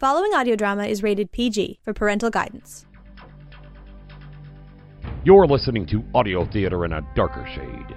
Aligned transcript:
Following 0.00 0.32
audio 0.32 0.54
drama 0.54 0.84
is 0.84 1.02
rated 1.02 1.32
PG 1.32 1.80
for 1.82 1.92
parental 1.92 2.30
guidance. 2.30 2.86
You're 5.24 5.48
listening 5.48 5.86
to 5.86 6.04
Audio 6.14 6.44
Theater 6.44 6.84
in 6.84 6.92
a 6.92 7.04
Darker 7.16 7.44
Shade. 7.52 7.96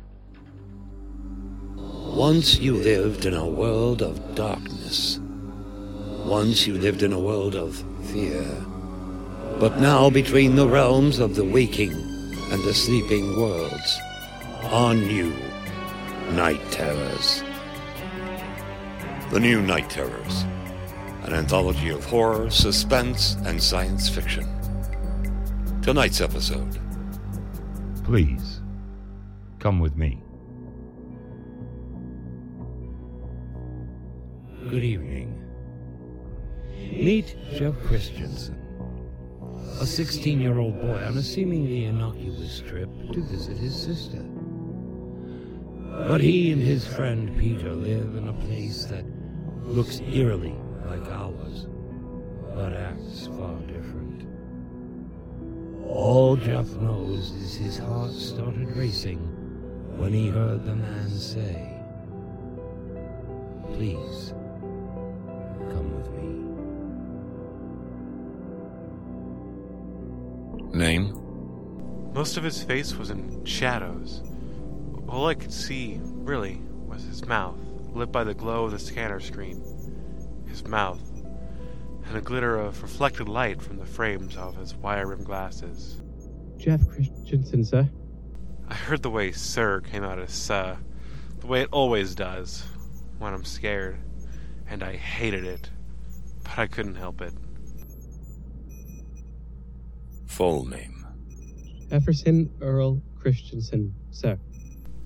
Once 1.75 2.61
you 2.61 2.75
lived 2.75 3.27
in 3.27 3.35
a 3.35 3.45
world 3.45 4.03
of 4.03 4.37
darkness. 4.37 5.19
Once 6.27 6.65
you 6.65 6.79
lived 6.79 7.03
in 7.03 7.13
a 7.13 7.19
world 7.19 7.57
of 7.57 7.83
fear. 8.13 8.47
But 9.59 9.81
now, 9.81 10.11
between 10.11 10.55
the 10.55 10.69
realms 10.69 11.19
of 11.19 11.35
the 11.35 11.43
waking 11.43 11.91
and 11.91 12.63
the 12.63 12.73
sleeping 12.73 13.37
worlds, 13.37 13.99
are 14.65 14.95
you, 14.95 15.33
Night 16.33 16.61
Terrors. 16.71 17.43
The 19.31 19.41
New 19.41 19.63
Night 19.63 19.89
Terrors, 19.89 20.43
an 21.23 21.33
anthology 21.35 21.91
of 21.91 22.05
horror, 22.05 22.51
suspense, 22.51 23.37
and 23.45 23.63
science 23.63 24.09
fiction. 24.09 24.47
Tonight's 25.83 26.21
episode 26.21 26.79
Please, 28.05 28.63
come 29.59 29.81
with 29.81 29.97
me. 29.97 30.19
Good 34.71 34.83
evening. 34.83 35.35
Meet 36.75 37.37
Jeff 37.55 37.75
Christensen, 37.85 38.59
a 39.81 39.85
16 39.85 40.41
year 40.41 40.59
old 40.59 40.81
boy 40.81 41.05
on 41.05 41.19
a 41.19 41.23
seemingly 41.23 41.85
innocuous 41.85 42.61
trip 42.67 42.89
to 43.13 43.21
visit 43.21 43.59
his 43.59 43.75
sister. 43.77 44.25
But 45.91 46.21
he 46.21 46.53
and 46.53 46.63
his 46.63 46.87
friend 46.87 47.37
Peter 47.39 47.73
live 47.75 48.15
in 48.17 48.29
a 48.29 48.33
place 48.33 48.85
that 48.87 49.05
looks 49.65 50.01
eerily 50.01 50.57
like 50.87 51.07
ours, 51.11 51.67
but 52.55 52.73
acts 52.73 53.27
far 53.27 53.59
different. 53.63 54.27
All 55.87 56.37
Jeff 56.37 56.67
knows 56.77 57.31
is 57.33 57.57
his 57.57 57.79
heart 57.79 58.13
started 58.13 58.77
racing 58.77 59.19
when 59.99 60.13
he 60.13 60.29
heard 60.29 60.65
the 60.65 60.77
man 60.77 61.09
say, 61.11 61.75
Please, 63.75 64.33
come 65.73 65.97
with 65.97 66.11
me. 70.73 70.79
Name? 70.79 72.13
Most 72.15 72.37
of 72.37 72.45
his 72.45 72.63
face 72.63 72.95
was 72.97 73.11
in 73.11 73.45
shadows. 73.45 74.23
All 75.09 75.27
I 75.27 75.35
could 75.35 75.53
see, 75.53 76.01
really, 76.03 76.61
was 76.87 77.03
his 77.03 77.25
mouth, 77.25 77.59
lit 77.95 78.13
by 78.13 78.25
the 78.25 78.35
glow 78.35 78.65
of 78.65 78.73
the 78.73 78.79
scanner 78.79 79.21
screen. 79.21 79.63
His 80.47 80.67
mouth, 80.67 81.01
and 82.07 82.17
a 82.17 82.21
glitter 82.21 82.59
of 82.59 82.83
reflected 82.83 83.29
light 83.29 83.63
from 83.63 83.79
the 83.79 83.87
frames 83.87 84.37
of 84.37 84.57
his 84.57 84.75
wire 84.75 85.07
rimmed 85.07 85.25
glasses. 85.25 86.03
Jeff 86.59 86.87
Christensen, 86.89 87.65
sir. 87.65 87.89
I 88.69 88.75
heard 88.75 89.03
the 89.03 89.11
way 89.11 89.33
Sir 89.33 89.81
came 89.81 90.05
out 90.05 90.19
as 90.19 90.33
Sir, 90.33 90.77
the 91.41 91.47
way 91.47 91.63
it 91.63 91.69
always 91.73 92.15
does 92.15 92.65
when 93.19 93.33
I'm 93.33 93.45
scared, 93.45 93.99
and 94.69 94.83
I 94.83 94.97
hated 94.97 95.45
it, 95.45 95.71
but 96.43 96.59
I 96.59 96.67
couldn't 96.67 96.97
help 96.97 97.23
it. 97.23 97.33
Full 100.27 100.67
name. 100.67 101.07
Jefferson 101.89 102.51
Earl 102.61 103.01
Christensen, 103.19 103.95
sir. 104.11 104.39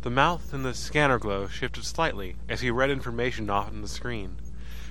The 0.03 0.11
mouth 0.11 0.53
in 0.53 0.65
the 0.65 0.75
scanner 0.75 1.21
glow 1.21 1.47
shifted 1.47 1.85
slightly 1.85 2.35
as 2.49 2.61
he 2.61 2.73
read 2.73 2.91
information 2.91 3.49
off 3.49 3.69
on 3.69 3.83
the 3.83 3.89
screen. 3.89 4.37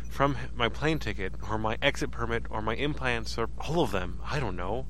From 0.10 0.38
my 0.56 0.70
plane 0.70 1.00
ticket, 1.00 1.34
or 1.50 1.58
my 1.58 1.78
exit 1.82 2.12
permit, 2.12 2.46
or 2.50 2.62
my 2.62 2.76
implants, 2.76 3.38
or 3.38 3.50
all 3.60 3.82
of 3.82 3.92
them, 3.92 4.22
I 4.26 4.40
don't 4.40 4.56
know. 4.56 4.86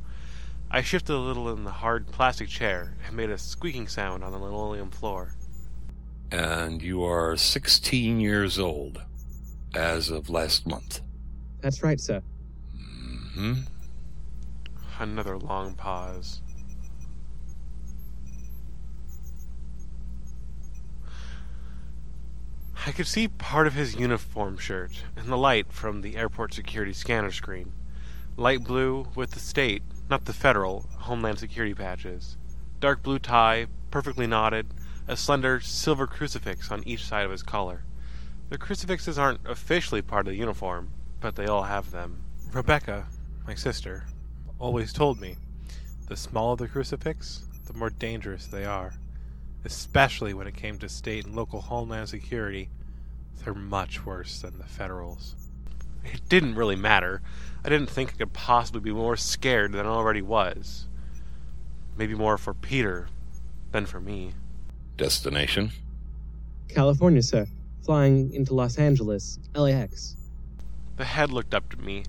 I 0.69 0.83
shifted 0.83 1.13
a 1.13 1.17
little 1.17 1.49
in 1.49 1.63
the 1.63 1.71
hard 1.71 2.11
plastic 2.11 2.49
chair 2.49 2.95
and 3.05 3.17
made 3.17 3.31
a 3.31 3.37
squeaking 3.39 3.87
sound 3.87 4.23
on 4.23 4.31
the 4.31 4.37
linoleum 4.37 4.91
floor. 4.91 5.33
And 6.31 6.83
you 6.83 7.03
are 7.03 7.35
16 7.35 8.19
years 8.19 8.59
old 8.59 9.01
as 9.73 10.11
of 10.11 10.29
last 10.29 10.67
month. 10.67 11.01
That's 11.61 11.81
right, 11.81 11.99
sir. 11.99 12.21
Mm 12.77 13.33
hmm. 13.33 13.53
Another 14.99 15.39
long 15.39 15.73
pause. 15.73 16.41
I 22.83 22.91
could 22.91 23.05
see 23.05 23.27
part 23.27 23.67
of 23.67 23.75
his 23.75 23.95
uniform 23.95 24.57
shirt 24.57 25.03
in 25.15 25.29
the 25.29 25.37
light 25.37 25.71
from 25.71 26.01
the 26.01 26.15
airport 26.15 26.51
security 26.51 26.93
scanner 26.93 27.31
screen. 27.31 27.73
Light 28.37 28.63
blue 28.63 29.05
with 29.13 29.31
the 29.31 29.39
state, 29.39 29.83
not 30.09 30.25
the 30.25 30.33
federal, 30.33 30.89
Homeland 30.97 31.37
Security 31.37 31.75
patches. 31.75 32.37
Dark 32.79 33.03
blue 33.03 33.19
tie, 33.19 33.67
perfectly 33.91 34.25
knotted, 34.25 34.73
a 35.07 35.15
slender 35.15 35.59
silver 35.59 36.07
crucifix 36.07 36.71
on 36.71 36.81
each 36.87 37.05
side 37.05 37.23
of 37.23 37.31
his 37.31 37.43
collar. 37.43 37.83
The 38.49 38.57
crucifixes 38.57 39.19
aren't 39.19 39.45
officially 39.45 40.01
part 40.01 40.25
of 40.25 40.33
the 40.33 40.39
uniform, 40.39 40.89
but 41.19 41.35
they 41.35 41.45
all 41.45 41.63
have 41.63 41.91
them. 41.91 42.23
Rebecca, 42.51 43.05
my 43.45 43.53
sister, 43.53 44.07
always 44.57 44.91
told 44.91 45.21
me 45.21 45.37
the 46.07 46.17
smaller 46.17 46.55
the 46.55 46.67
crucifix, 46.67 47.43
the 47.67 47.73
more 47.73 47.91
dangerous 47.91 48.47
they 48.47 48.65
are. 48.65 48.93
Especially 49.63 50.33
when 50.33 50.47
it 50.47 50.55
came 50.55 50.77
to 50.79 50.89
state 50.89 51.25
and 51.25 51.35
local 51.35 51.61
homeland 51.61 52.09
security, 52.09 52.69
they're 53.43 53.53
much 53.53 54.05
worse 54.05 54.41
than 54.41 54.57
the 54.57 54.63
federals. 54.65 55.35
It 56.03 56.27
didn't 56.29 56.55
really 56.55 56.75
matter. 56.75 57.21
I 57.63 57.69
didn't 57.69 57.89
think 57.89 58.13
I 58.13 58.17
could 58.17 58.33
possibly 58.33 58.81
be 58.81 58.91
more 58.91 59.17
scared 59.17 59.71
than 59.73 59.85
I 59.85 59.89
already 59.89 60.21
was. 60.21 60.87
Maybe 61.95 62.15
more 62.15 62.37
for 62.37 62.53
Peter 62.53 63.07
than 63.71 63.85
for 63.85 63.99
me. 63.99 64.33
Destination? 64.97 65.71
California, 66.67 67.21
sir. 67.21 67.47
Flying 67.83 68.33
into 68.33 68.53
Los 68.53 68.77
Angeles, 68.77 69.39
LAX. 69.55 70.15
The 70.97 71.05
head 71.05 71.31
looked 71.31 71.53
up 71.53 71.65
at 71.71 71.79
me. 71.79 72.05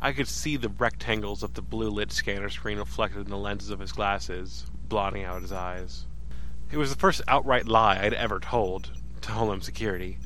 I 0.00 0.12
could 0.12 0.28
see 0.28 0.56
the 0.56 0.68
rectangles 0.68 1.42
of 1.42 1.54
the 1.54 1.62
blue 1.62 1.88
lit 1.88 2.12
scanner 2.12 2.50
screen 2.50 2.78
reflected 2.78 3.20
in 3.20 3.30
the 3.30 3.38
lenses 3.38 3.70
of 3.70 3.80
his 3.80 3.92
glasses, 3.92 4.66
blotting 4.88 5.24
out 5.24 5.42
his 5.42 5.52
eyes. 5.52 6.06
It 6.74 6.78
was 6.78 6.90
the 6.90 6.98
first 6.98 7.22
outright 7.28 7.68
lie 7.68 8.00
I'd 8.02 8.14
ever 8.14 8.40
told 8.40 8.90
to 9.20 9.30
Homeland 9.30 9.62
Security. 9.62 10.18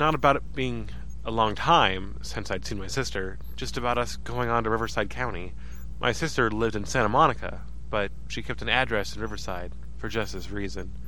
Not 0.00 0.12
about 0.12 0.34
it 0.34 0.56
being 0.56 0.90
a 1.24 1.30
long 1.30 1.54
time 1.54 2.18
since 2.20 2.50
I'd 2.50 2.66
seen 2.66 2.80
my 2.80 2.88
sister, 2.88 3.38
just 3.54 3.76
about 3.76 3.96
us 3.96 4.16
going 4.16 4.48
on 4.48 4.64
to 4.64 4.70
Riverside 4.70 5.08
County. 5.08 5.52
My 6.00 6.10
sister 6.10 6.50
lived 6.50 6.74
in 6.74 6.84
Santa 6.84 7.08
Monica, 7.08 7.60
but 7.90 8.10
she 8.26 8.42
kept 8.42 8.60
an 8.60 8.68
address 8.68 9.14
in 9.14 9.22
Riverside 9.22 9.70
for 9.98 10.08
just 10.08 10.32
this 10.32 10.50
reason, 10.50 10.98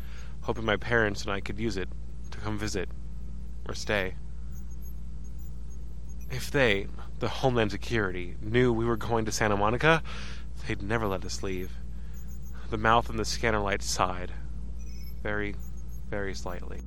hoping 0.43 0.65
my 0.65 0.77
parents 0.77 1.23
and 1.23 1.33
I 1.33 1.41
could 1.41 1.59
use 1.59 1.77
it 1.77 1.89
to 2.31 2.39
come 2.39 2.57
visit 2.57 2.89
or 3.67 3.75
stay. 3.75 4.15
If 6.31 6.53
they, 6.53 6.87
the 7.19 7.29
Homeland 7.29 7.73
Security, 7.73 8.37
knew 8.41 8.73
we 8.73 8.85
were 8.85 8.97
going 8.97 9.25
to 9.25 9.33
Santa 9.33 9.57
Monica, 9.57 10.01
they'd 10.69 10.81
never 10.81 11.09
let 11.09 11.25
us 11.25 11.43
leave. 11.43 11.73
The 12.71 12.79
mouth 12.79 13.11
in 13.11 13.17
the 13.17 13.25
scanner 13.25 13.59
light 13.59 13.83
sighed. 13.83 14.31
Very, 15.25 15.57
very 16.11 16.35
slightly. 16.35 16.83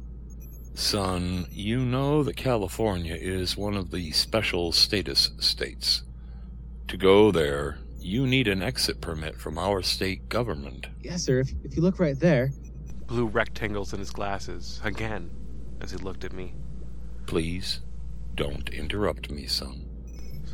Son, 0.75 1.47
you 1.51 1.79
know 1.79 2.21
that 2.21 2.37
California 2.37 3.15
is 3.15 3.57
one 3.57 3.73
of 3.73 3.89
the 3.89 4.11
special 4.11 4.71
status 4.71 5.31
states. 5.39 6.03
To 6.87 6.97
go 6.97 7.31
there, 7.31 7.79
you 7.99 8.27
need 8.27 8.47
an 8.47 8.61
exit 8.61 9.01
permit 9.01 9.39
from 9.41 9.57
our 9.57 9.81
state 9.81 10.29
government. 10.29 10.85
Yes, 11.01 11.23
sir. 11.23 11.39
If, 11.39 11.49
if 11.63 11.75
you 11.75 11.81
look 11.81 11.99
right 11.99 12.17
there. 12.17 12.51
Blue 13.07 13.25
rectangles 13.25 13.91
in 13.91 13.99
his 13.99 14.11
glasses, 14.11 14.79
again, 14.83 15.31
as 15.81 15.89
he 15.89 15.97
looked 15.97 16.23
at 16.23 16.31
me. 16.31 16.53
Please, 17.25 17.79
don't 18.35 18.69
interrupt 18.69 19.31
me, 19.31 19.47
son. 19.47 19.89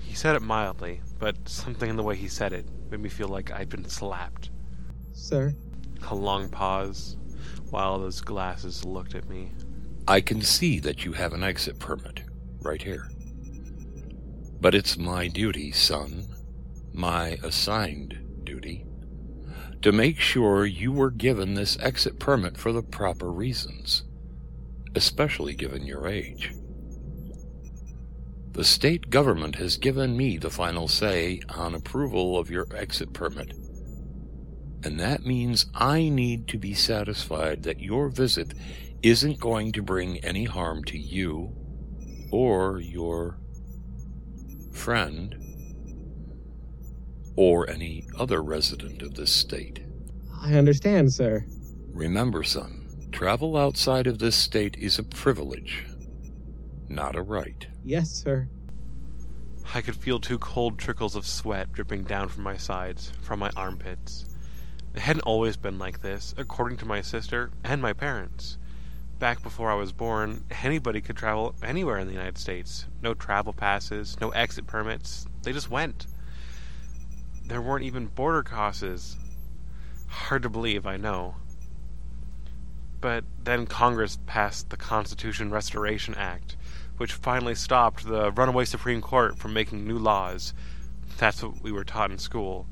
He 0.05 0.15
said 0.15 0.37
it 0.37 0.41
mildly, 0.41 1.01
but 1.19 1.49
something 1.49 1.89
in 1.89 1.97
the 1.97 2.03
way 2.03 2.15
he 2.15 2.29
said 2.29 2.53
it 2.53 2.65
made 2.89 3.01
me 3.01 3.09
feel 3.09 3.27
like 3.27 3.51
I'd 3.51 3.67
been 3.67 3.89
slapped. 3.89 4.51
Sir? 5.11 5.53
A 6.09 6.15
long 6.15 6.47
pause, 6.47 7.17
while 7.73 7.97
those 7.97 8.21
glasses 8.21 8.85
looked 8.85 9.15
at 9.15 9.27
me. 9.27 9.51
I 10.07 10.21
can 10.21 10.43
see 10.43 10.79
that 10.81 11.05
you 11.05 11.13
have 11.13 11.33
an 11.33 11.43
exit 11.43 11.79
permit, 11.79 12.21
right 12.61 12.81
here. 12.81 13.09
But 14.61 14.75
it's 14.75 14.95
my 14.95 15.27
duty, 15.27 15.71
son, 15.71 16.27
my 16.93 17.39
assigned 17.41 18.43
duty, 18.43 18.85
to 19.81 19.91
make 19.91 20.19
sure 20.19 20.67
you 20.67 20.91
were 20.91 21.09
given 21.09 21.55
this 21.55 21.75
exit 21.79 22.19
permit 22.19 22.57
for 22.59 22.71
the 22.71 22.83
proper 22.83 23.31
reasons, 23.31 24.03
especially 24.93 25.55
given 25.55 25.87
your 25.87 26.07
age. 26.07 26.53
The 28.51 28.63
state 28.63 29.09
government 29.09 29.55
has 29.55 29.77
given 29.77 30.15
me 30.15 30.37
the 30.37 30.51
final 30.51 30.87
say 30.87 31.41
on 31.49 31.73
approval 31.73 32.37
of 32.37 32.51
your 32.51 32.67
exit 32.75 33.13
permit. 33.13 33.55
And 34.83 34.99
that 34.99 35.25
means 35.25 35.67
I 35.73 36.09
need 36.09 36.47
to 36.49 36.57
be 36.57 36.73
satisfied 36.73 37.63
that 37.63 37.79
your 37.79 38.09
visit 38.09 38.53
isn't 39.01 39.39
going 39.39 39.71
to 39.73 39.81
bring 39.81 40.17
any 40.19 40.43
harm 40.43 40.83
to 40.85 40.97
you 40.97 41.55
or 42.31 42.79
your 42.79 43.37
friend 44.71 45.35
or 47.35 47.69
any 47.69 48.07
other 48.17 48.43
resident 48.43 49.01
of 49.01 49.15
this 49.15 49.31
state. 49.31 49.79
I 50.41 50.55
understand, 50.55 51.13
sir. 51.13 51.45
Remember, 51.93 52.43
son, 52.43 53.07
travel 53.11 53.55
outside 53.55 54.07
of 54.07 54.19
this 54.19 54.35
state 54.35 54.75
is 54.77 54.99
a 54.99 55.03
privilege, 55.03 55.85
not 56.89 57.15
a 57.15 57.21
right. 57.21 57.67
Yes, 57.83 58.09
sir. 58.09 58.49
I 59.73 59.81
could 59.81 59.95
feel 59.95 60.19
two 60.19 60.37
cold 60.39 60.77
trickles 60.77 61.15
of 61.15 61.25
sweat 61.25 61.71
dripping 61.71 62.03
down 62.03 62.29
from 62.29 62.43
my 62.43 62.57
sides, 62.57 63.11
from 63.21 63.39
my 63.39 63.49
armpits. 63.55 64.25
It 64.93 65.01
hadn't 65.01 65.23
always 65.23 65.57
been 65.57 65.79
like 65.79 66.01
this, 66.01 66.35
according 66.37 66.77
to 66.77 66.85
my 66.85 67.01
sister 67.01 67.49
and 67.63 67.81
my 67.81 67.93
parents. 67.93 68.59
Back 69.17 69.41
before 69.41 69.71
I 69.71 69.75
was 69.75 69.91
born, 69.91 70.43
anybody 70.61 71.01
could 71.01 71.17
travel 71.17 71.55
anywhere 71.63 71.97
in 71.97 72.05
the 72.05 72.13
United 72.13 72.37
States. 72.37 72.85
No 73.01 73.15
travel 73.15 73.53
passes, 73.53 74.19
no 74.21 74.29
exit 74.29 74.67
permits. 74.67 75.25
They 75.41 75.51
just 75.51 75.71
went. 75.71 76.05
There 77.43 77.61
weren't 77.61 77.85
even 77.85 78.05
border 78.05 78.43
crosses. 78.43 79.17
Hard 80.07 80.43
to 80.43 80.49
believe, 80.49 80.85
I 80.85 80.97
know. 80.97 81.37
But 83.01 83.23
then 83.43 83.65
Congress 83.65 84.19
passed 84.27 84.69
the 84.69 84.77
Constitution 84.77 85.49
Restoration 85.49 86.13
Act, 86.13 86.55
which 86.97 87.13
finally 87.13 87.55
stopped 87.55 88.05
the 88.05 88.31
runaway 88.31 88.65
Supreme 88.65 89.01
Court 89.01 89.39
from 89.39 89.53
making 89.53 89.87
new 89.87 89.97
laws. 89.97 90.53
That's 91.17 91.41
what 91.41 91.63
we 91.63 91.71
were 91.71 91.83
taught 91.83 92.11
in 92.11 92.19
school 92.19 92.67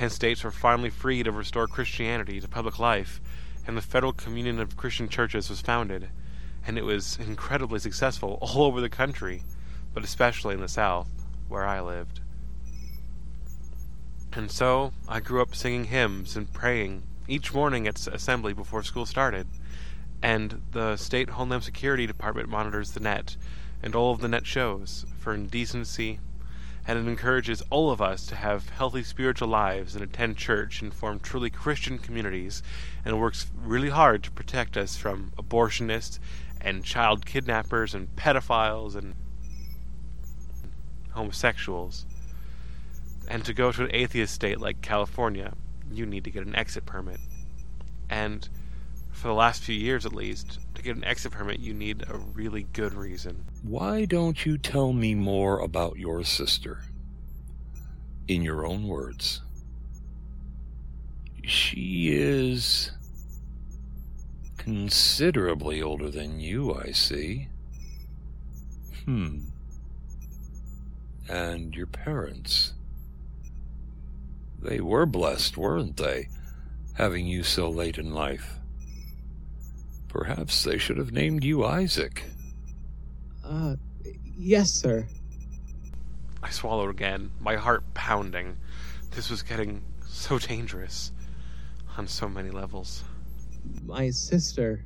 and 0.00 0.12
states 0.12 0.44
were 0.44 0.50
finally 0.50 0.90
free 0.90 1.22
to 1.22 1.32
restore 1.32 1.66
Christianity 1.66 2.40
to 2.40 2.48
public 2.48 2.78
life, 2.78 3.20
and 3.66 3.76
the 3.76 3.82
Federal 3.82 4.12
Communion 4.12 4.60
of 4.60 4.76
Christian 4.76 5.08
Churches 5.08 5.50
was 5.50 5.60
founded, 5.60 6.08
and 6.66 6.78
it 6.78 6.84
was 6.84 7.18
incredibly 7.18 7.78
successful 7.78 8.38
all 8.42 8.62
over 8.62 8.80
the 8.80 8.88
country, 8.88 9.42
but 9.92 10.04
especially 10.04 10.54
in 10.54 10.60
the 10.60 10.68
South, 10.68 11.08
where 11.48 11.66
I 11.66 11.80
lived. 11.80 12.20
And 14.32 14.50
so 14.50 14.92
I 15.08 15.20
grew 15.20 15.42
up 15.42 15.54
singing 15.54 15.84
hymns 15.84 16.36
and 16.36 16.52
praying 16.52 17.02
each 17.26 17.52
morning 17.52 17.88
at 17.88 18.06
assembly 18.06 18.52
before 18.52 18.82
school 18.82 19.06
started, 19.06 19.48
and 20.22 20.62
the 20.72 20.96
State 20.96 21.30
Homeland 21.30 21.64
Security 21.64 22.06
Department 22.06 22.48
monitors 22.48 22.92
the 22.92 23.00
net 23.00 23.36
and 23.82 23.94
all 23.94 24.12
of 24.12 24.20
the 24.20 24.28
net 24.28 24.46
shows 24.46 25.06
for 25.18 25.34
indecency, 25.34 26.20
and 26.88 26.98
it 26.98 27.06
encourages 27.06 27.62
all 27.68 27.90
of 27.90 28.00
us 28.00 28.24
to 28.24 28.34
have 28.34 28.70
healthy 28.70 29.02
spiritual 29.02 29.46
lives 29.46 29.94
and 29.94 30.02
attend 30.02 30.38
church 30.38 30.80
and 30.80 30.94
form 30.94 31.20
truly 31.20 31.50
Christian 31.50 31.98
communities, 31.98 32.62
and 33.04 33.20
works 33.20 33.50
really 33.54 33.90
hard 33.90 34.22
to 34.24 34.30
protect 34.30 34.74
us 34.74 34.96
from 34.96 35.30
abortionists 35.36 36.18
and 36.62 36.82
child 36.82 37.26
kidnappers 37.26 37.94
and 37.94 38.16
pedophiles 38.16 38.96
and 38.96 39.14
homosexuals. 41.10 42.06
And 43.28 43.44
to 43.44 43.52
go 43.52 43.70
to 43.70 43.84
an 43.84 43.94
atheist 43.94 44.34
state 44.34 44.58
like 44.58 44.80
California, 44.80 45.52
you 45.92 46.06
need 46.06 46.24
to 46.24 46.30
get 46.30 46.46
an 46.46 46.56
exit 46.56 46.86
permit. 46.86 47.20
And 48.08 48.48
for 49.12 49.28
the 49.28 49.34
last 49.34 49.62
few 49.62 49.74
years 49.74 50.06
at 50.06 50.14
least, 50.14 50.58
to 50.78 50.84
get 50.84 50.96
an 50.96 51.04
exit 51.04 51.32
permit, 51.32 51.60
you 51.60 51.74
need 51.74 52.04
a 52.08 52.16
really 52.16 52.62
good 52.72 52.94
reason. 52.94 53.44
Why 53.62 54.04
don't 54.04 54.46
you 54.46 54.56
tell 54.56 54.92
me 54.92 55.14
more 55.14 55.58
about 55.60 55.98
your 55.98 56.24
sister? 56.24 56.82
In 58.26 58.42
your 58.42 58.66
own 58.66 58.86
words. 58.86 59.42
She 61.44 62.10
is 62.14 62.92
considerably 64.56 65.82
older 65.82 66.10
than 66.10 66.40
you, 66.40 66.74
I 66.74 66.92
see. 66.92 67.48
Hmm. 69.04 69.38
And 71.28 71.74
your 71.74 71.86
parents. 71.86 72.74
They 74.60 74.80
were 74.80 75.06
blessed, 75.06 75.56
weren't 75.56 75.96
they, 75.96 76.28
having 76.94 77.26
you 77.26 77.42
so 77.42 77.68
late 77.70 77.98
in 77.98 78.12
life? 78.12 78.58
Perhaps 80.08 80.64
they 80.64 80.78
should 80.78 80.96
have 80.98 81.12
named 81.12 81.44
you 81.44 81.64
Isaac. 81.64 82.24
Uh, 83.44 83.76
yes, 84.36 84.70
sir. 84.72 85.06
I 86.42 86.50
swallowed 86.50 86.90
again, 86.90 87.30
my 87.40 87.56
heart 87.56 87.82
pounding. 87.94 88.56
This 89.10 89.30
was 89.30 89.42
getting 89.42 89.82
so 90.06 90.38
dangerous 90.38 91.12
on 91.96 92.06
so 92.06 92.28
many 92.28 92.50
levels. 92.50 93.04
My 93.84 94.10
sister. 94.10 94.84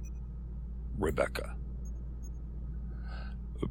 Rebecca. 0.98 1.54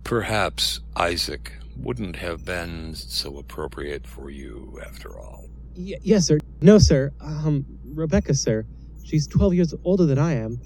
Perhaps 0.04 0.80
Isaac 0.96 1.54
wouldn't 1.78 2.16
have 2.16 2.46
been 2.46 2.96
so 2.96 3.38
appropriate 3.38 4.06
for 4.08 4.30
you 4.30 4.80
after 4.86 5.18
all. 5.20 5.50
Y- 5.76 5.98
yes, 6.02 6.28
sir. 6.28 6.40
No, 6.62 6.78
sir. 6.78 7.12
Um, 7.20 7.66
Rebecca, 7.94 8.34
sir. 8.34 8.66
She's 9.04 9.28
12 9.28 9.54
years 9.56 9.74
older 9.84 10.06
than 10.06 10.20
I 10.20 10.34
am. 10.34 10.60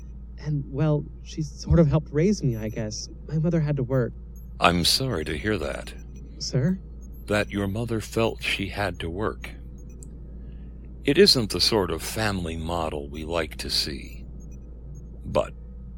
And, 0.46 0.64
well, 0.72 1.04
she 1.24 1.42
sort 1.42 1.80
of 1.80 1.88
helped 1.88 2.14
raise 2.14 2.44
me, 2.44 2.56
I 2.56 2.70
guess. 2.70 3.10
My 3.28 3.40
mother 3.40 3.60
had 3.60 3.78
to 3.78 3.84
work. 3.84 4.14
I'm 4.60 4.86
sorry 4.86 5.26
to 5.26 5.36
hear 5.36 5.58
that. 5.58 5.92
Sir? 6.38 6.80
That 7.26 7.50
your 7.50 7.68
mother 7.68 8.00
felt 8.00 8.44
she 8.44 8.68
had 8.68 9.00
to 9.00 9.10
work. 9.10 9.50
It 11.04 11.18
isn't 11.18 11.50
the 11.50 11.60
sort 11.60 11.90
of 11.90 12.04
family 12.04 12.58
model 12.58 13.10
we 13.10 13.26
like 13.26 13.56
to 13.58 13.72
see. 13.72 14.24
But 15.26 15.54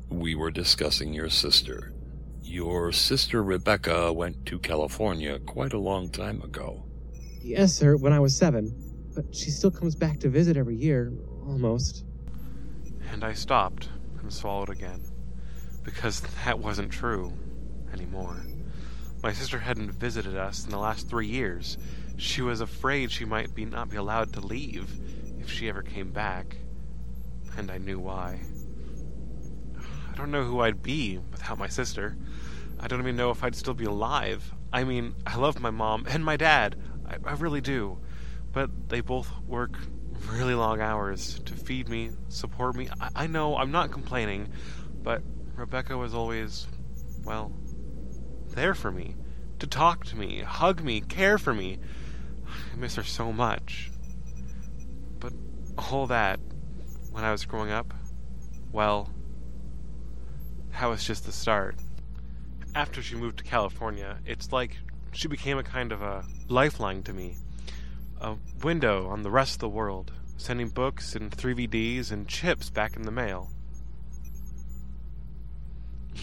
we 0.10 0.34
were 0.34 0.52
discussing 0.52 1.14
your 1.14 1.30
sister. 1.30 1.94
Your 2.42 2.94
sister 2.94 3.44
Rebecca 3.44 4.14
went 4.14 4.46
to 4.46 4.60
California 4.60 5.40
quite 5.40 5.74
a 5.74 5.80
long 5.80 6.10
time 6.10 6.42
ago. 6.42 6.86
Yes, 7.42 7.74
sir, 7.74 7.98
when 7.98 8.14
I 8.14 8.22
was 8.22 8.36
seven. 8.36 8.74
But 9.14 9.36
she 9.36 9.52
still 9.52 9.72
comes 9.72 9.96
back 9.96 10.20
to 10.22 10.30
visit 10.30 10.56
every 10.56 10.78
year, 10.78 11.12
almost. 11.46 12.06
And 13.12 13.26
I 13.26 13.34
stopped 13.34 13.90
and 14.28 14.34
swallowed 14.34 14.70
again. 14.70 15.02
Because 15.84 16.20
that 16.44 16.60
wasn't 16.60 16.92
true 16.92 17.32
anymore. 17.94 18.36
My 19.24 19.32
sister 19.32 19.58
hadn't 19.58 19.94
visited 19.94 20.36
us 20.36 20.66
in 20.66 20.72
the 20.72 20.78
last 20.78 21.08
three 21.08 21.28
years. 21.28 21.78
She 22.18 22.42
was 22.42 22.60
afraid 22.60 23.10
she 23.10 23.24
might 23.24 23.56
be 23.56 23.64
not 23.64 23.90
be 23.90 23.96
allowed 23.96 24.34
to 24.34 24.42
leave 24.42 24.94
if 25.40 25.50
she 25.50 25.70
ever 25.70 25.82
came 25.82 26.12
back. 26.12 26.58
And 27.56 27.72
I 27.72 27.78
knew 27.78 28.00
why. 28.00 28.42
I 30.12 30.16
don't 30.16 30.32
know 30.32 30.44
who 30.44 30.60
I'd 30.60 30.84
be 30.84 31.20
without 31.32 31.58
my 31.58 31.70
sister. 31.70 32.18
I 32.82 32.88
don't 32.88 33.00
even 33.00 33.16
know 33.16 33.32
if 33.32 33.46
I'd 33.46 33.56
still 33.56 33.74
be 33.74 33.86
alive. 33.86 34.54
I 34.74 34.84
mean, 34.84 35.16
I 35.26 35.38
love 35.38 35.62
my 35.62 35.72
mom 35.72 36.06
and 36.10 36.26
my 36.26 36.36
dad. 36.36 36.76
I, 37.08 37.30
I 37.30 37.34
really 37.36 37.62
do. 37.62 37.98
But 38.52 38.90
they 38.90 39.00
both 39.00 39.32
work 39.48 39.78
really 40.30 40.56
long 40.56 40.82
hours 40.82 41.40
to 41.46 41.54
feed 41.54 41.90
me, 41.90 42.12
support 42.30 42.76
me. 42.76 42.90
I, 43.00 43.10
I 43.24 43.28
know 43.28 43.56
I'm 43.58 43.72
not 43.72 43.92
complaining, 43.92 44.50
but 45.04 45.22
Rebecca 45.56 45.98
was 45.98 46.14
always, 46.14 46.68
well, 47.24 47.52
there 48.50 48.74
for 48.74 48.92
me. 48.92 49.16
To 49.60 49.68
talk 49.68 50.06
to 50.06 50.16
me, 50.16 50.42
hug 50.42 50.84
me, 50.84 51.02
care 51.02 51.38
for 51.38 51.54
me. 51.54 51.80
I 52.74 52.76
miss 52.76 52.96
her 52.96 53.04
so 53.04 53.34
much. 53.34 53.92
But 55.20 55.34
all 55.78 56.08
that, 56.08 56.40
when 57.12 57.24
I 57.24 57.32
was 57.32 57.46
growing 57.46 57.72
up, 57.72 57.94
well, 58.72 59.10
that 60.74 60.86
was 60.86 61.04
just 61.04 61.26
the 61.26 61.32
start. 61.32 61.76
After 62.76 63.02
she 63.02 63.16
moved 63.16 63.40
to 63.40 63.44
California, 63.44 64.20
it's 64.26 64.52
like 64.52 64.78
she 65.12 65.28
became 65.28 65.58
a 65.58 65.64
kind 65.64 65.92
of 65.92 66.04
a 66.04 66.24
lifeline 66.48 67.02
to 67.04 67.14
me. 67.14 67.38
A 68.20 68.36
window 68.64 69.08
on 69.10 69.22
the 69.22 69.30
rest 69.30 69.56
of 69.56 69.60
the 69.60 69.70
world, 69.70 70.12
sending 70.38 70.70
books 70.70 71.16
and 71.16 71.30
3VDs 71.30 72.12
and 72.12 72.28
chips 72.28 72.70
back 72.70 72.96
in 72.96 73.04
the 73.04 73.12
mail. 73.12 73.52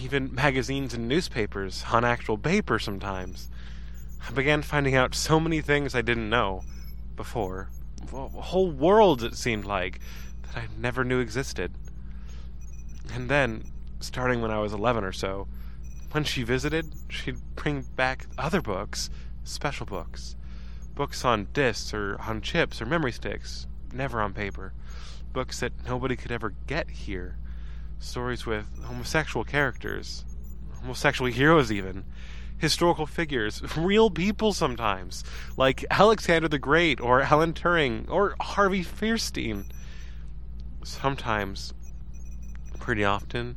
Even 0.00 0.34
magazines 0.34 0.92
and 0.92 1.06
newspapers 1.06 1.84
on 1.92 2.04
actual 2.04 2.36
paper 2.36 2.80
sometimes. 2.80 3.48
I 4.26 4.32
began 4.32 4.62
finding 4.62 4.96
out 4.96 5.14
so 5.14 5.38
many 5.38 5.60
things 5.60 5.94
I 5.94 6.02
didn't 6.02 6.28
know 6.28 6.64
before. 7.14 7.68
Whole 8.10 8.72
worlds, 8.72 9.22
it 9.22 9.36
seemed 9.36 9.64
like, 9.64 10.00
that 10.42 10.56
I 10.56 10.68
never 10.76 11.04
knew 11.04 11.20
existed. 11.20 11.72
And 13.12 13.28
then, 13.28 13.64
starting 14.00 14.40
when 14.40 14.50
I 14.50 14.58
was 14.58 14.72
11 14.72 15.04
or 15.04 15.12
so, 15.12 15.46
when 16.10 16.24
she 16.24 16.42
visited, 16.42 16.92
she'd 17.08 17.38
bring 17.54 17.82
back 17.82 18.26
other 18.36 18.60
books, 18.60 19.10
special 19.44 19.86
books. 19.86 20.34
Books 20.94 21.24
on 21.24 21.48
discs 21.52 21.92
or 21.92 22.16
on 22.20 22.40
chips 22.40 22.80
or 22.80 22.86
memory 22.86 23.12
sticks, 23.12 23.66
never 23.92 24.20
on 24.20 24.32
paper. 24.32 24.72
Books 25.32 25.60
that 25.60 25.72
nobody 25.84 26.14
could 26.14 26.30
ever 26.30 26.54
get 26.66 26.88
here. 26.88 27.36
Stories 27.98 28.46
with 28.46 28.66
homosexual 28.84 29.44
characters, 29.44 30.24
homosexual 30.80 31.30
heroes, 31.30 31.72
even. 31.72 32.04
Historical 32.58 33.06
figures, 33.06 33.60
real 33.76 34.08
people 34.10 34.52
sometimes, 34.52 35.24
like 35.56 35.84
Alexander 35.90 36.46
the 36.46 36.58
Great 36.58 37.00
or 37.00 37.22
Alan 37.22 37.52
Turing 37.52 38.08
or 38.08 38.36
Harvey 38.40 38.84
Fierstein. 38.84 39.64
sometimes, 40.84 41.74
pretty 42.78 43.04
often, 43.04 43.56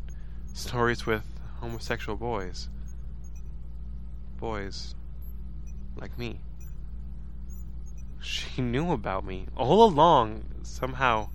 stories 0.53 1.05
with 1.05 1.23
homosexual 1.59 2.17
boys. 2.17 2.69
Boys 4.39 4.95
like 5.95 6.17
me. 6.17 6.39
She 8.21 8.61
knew 8.61 8.91
about 8.91 9.25
me 9.25 9.47
all 9.55 9.83
along, 9.83 10.43
somehow, 10.63 11.29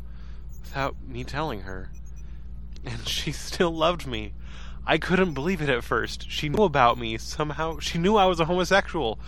without 0.60 0.96
me 1.06 1.24
telling 1.24 1.60
her. 1.62 1.90
And 2.84 3.06
she 3.06 3.32
still 3.32 3.70
loved 3.70 4.06
me. 4.06 4.32
I 4.86 4.98
couldn't 4.98 5.34
believe 5.34 5.62
it 5.62 5.68
at 5.68 5.84
first. 5.84 6.28
She 6.30 6.48
knew 6.48 6.64
about 6.64 6.98
me 6.98 7.16
somehow. 7.18 7.78
She 7.78 7.98
knew 7.98 8.16
I 8.16 8.26
was 8.26 8.40
a 8.40 8.44
homosexual. 8.44 9.20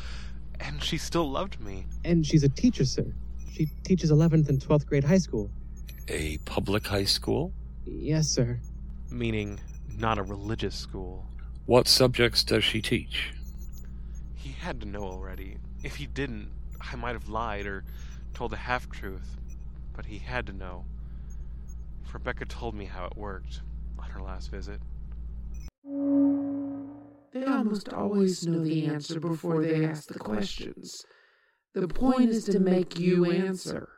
And 0.59 0.83
she 0.83 0.99
still 0.99 1.31
loved 1.31 1.61
me. 1.61 1.87
And 2.05 2.27
she's 2.27 2.43
a 2.43 2.49
teacher, 2.49 2.85
sir. 2.85 3.07
She 3.53 3.71
teaches 3.85 4.11
11th 4.11 4.49
and 4.49 4.61
12th 4.61 4.87
grade 4.87 5.05
high 5.05 5.19
school. 5.19 5.51
A 6.09 6.39
public 6.39 6.87
high 6.87 7.05
school? 7.05 7.53
Yes, 7.85 8.29
sir. 8.29 8.59
Meaning, 9.11 9.61
not 9.97 10.19
a 10.19 10.23
religious 10.23 10.75
school. 10.75 11.27
What 11.67 11.87
subjects 11.87 12.43
does 12.43 12.65
she 12.65 12.83
teach? 12.83 13.33
He 14.35 14.53
had 14.53 14.81
to 14.81 14.89
know 14.89 15.05
already. 15.05 15.59
If 15.83 15.97
he 15.97 16.07
didn't, 16.07 16.51
I 16.93 16.97
might 16.97 17.13
have 17.13 17.29
lied 17.29 17.67
or 17.67 17.85
told 18.33 18.53
a 18.53 18.57
half 18.57 18.89
truth. 18.91 19.37
But 19.95 20.07
he 20.07 20.19
had 20.19 20.47
to 20.47 20.53
know. 20.53 20.85
Rebecca 22.13 22.45
told 22.45 22.75
me 22.75 22.85
how 22.85 23.07
it 23.07 23.17
worked 23.17 23.61
on 23.99 24.09
her 24.11 24.23
last 24.23 24.51
visit. 24.51 24.81
They 27.33 27.45
almost 27.45 27.93
always 27.93 28.47
know 28.47 28.63
the 28.63 28.87
answer 28.87 29.19
before 29.19 29.61
they 29.61 29.85
ask 29.85 30.07
the 30.07 30.19
questions. 30.19 31.05
The 31.75 31.89
point 31.89 32.31
is 32.31 32.45
to 32.45 32.61
make 32.61 32.99
you 32.99 33.25
answer. 33.25 33.89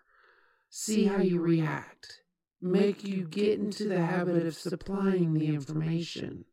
See 0.70 1.04
how 1.04 1.18
you 1.18 1.40
react. 1.40 2.22
Make 2.62 3.04
you 3.04 3.28
get 3.28 3.58
into 3.58 3.86
the 3.86 4.00
habit 4.00 4.46
of 4.46 4.54
supplying 4.54 5.34
the 5.34 5.48
information. 5.48 6.46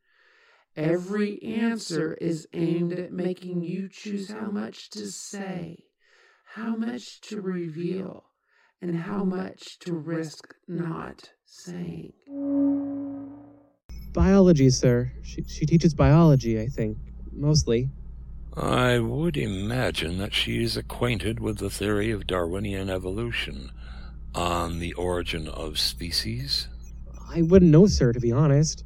Every 0.75 1.41
answer 1.41 2.15
is 2.15 2.47
aimed 2.51 2.91
at 2.93 3.13
making 3.13 3.61
you 3.63 3.87
choose 3.87 4.29
how 4.29 4.51
much 4.51 4.89
to 4.91 5.09
say, 5.09 5.77
how 6.55 6.75
much 6.75 7.19
to 7.21 7.41
reveal, 7.41 8.25
and 8.79 8.95
how 8.95 9.23
much 9.23 9.79
to 9.79 9.93
risk 9.93 10.53
not 10.67 11.31
saying. 11.45 12.13
Biology, 14.13 14.69
sir. 14.69 15.11
She, 15.23 15.43
she 15.45 15.65
teaches 15.65 15.95
biology, 15.95 16.59
I 16.59 16.67
think. 16.67 16.97
Mostly. 17.31 17.89
I 18.55 18.99
would 18.99 19.35
imagine 19.35 20.19
that 20.19 20.35
she 20.35 20.63
is 20.63 20.77
acquainted 20.77 21.39
with 21.39 21.57
the 21.57 21.71
theory 21.71 22.11
of 22.11 22.27
Darwinian 22.27 22.87
evolution 22.87 23.71
on 24.35 24.77
the 24.77 24.93
origin 24.93 25.47
of 25.47 25.79
species. 25.79 26.67
I 27.33 27.41
wouldn't 27.41 27.71
know, 27.71 27.87
sir, 27.87 28.13
to 28.13 28.19
be 28.19 28.31
honest. 28.31 28.83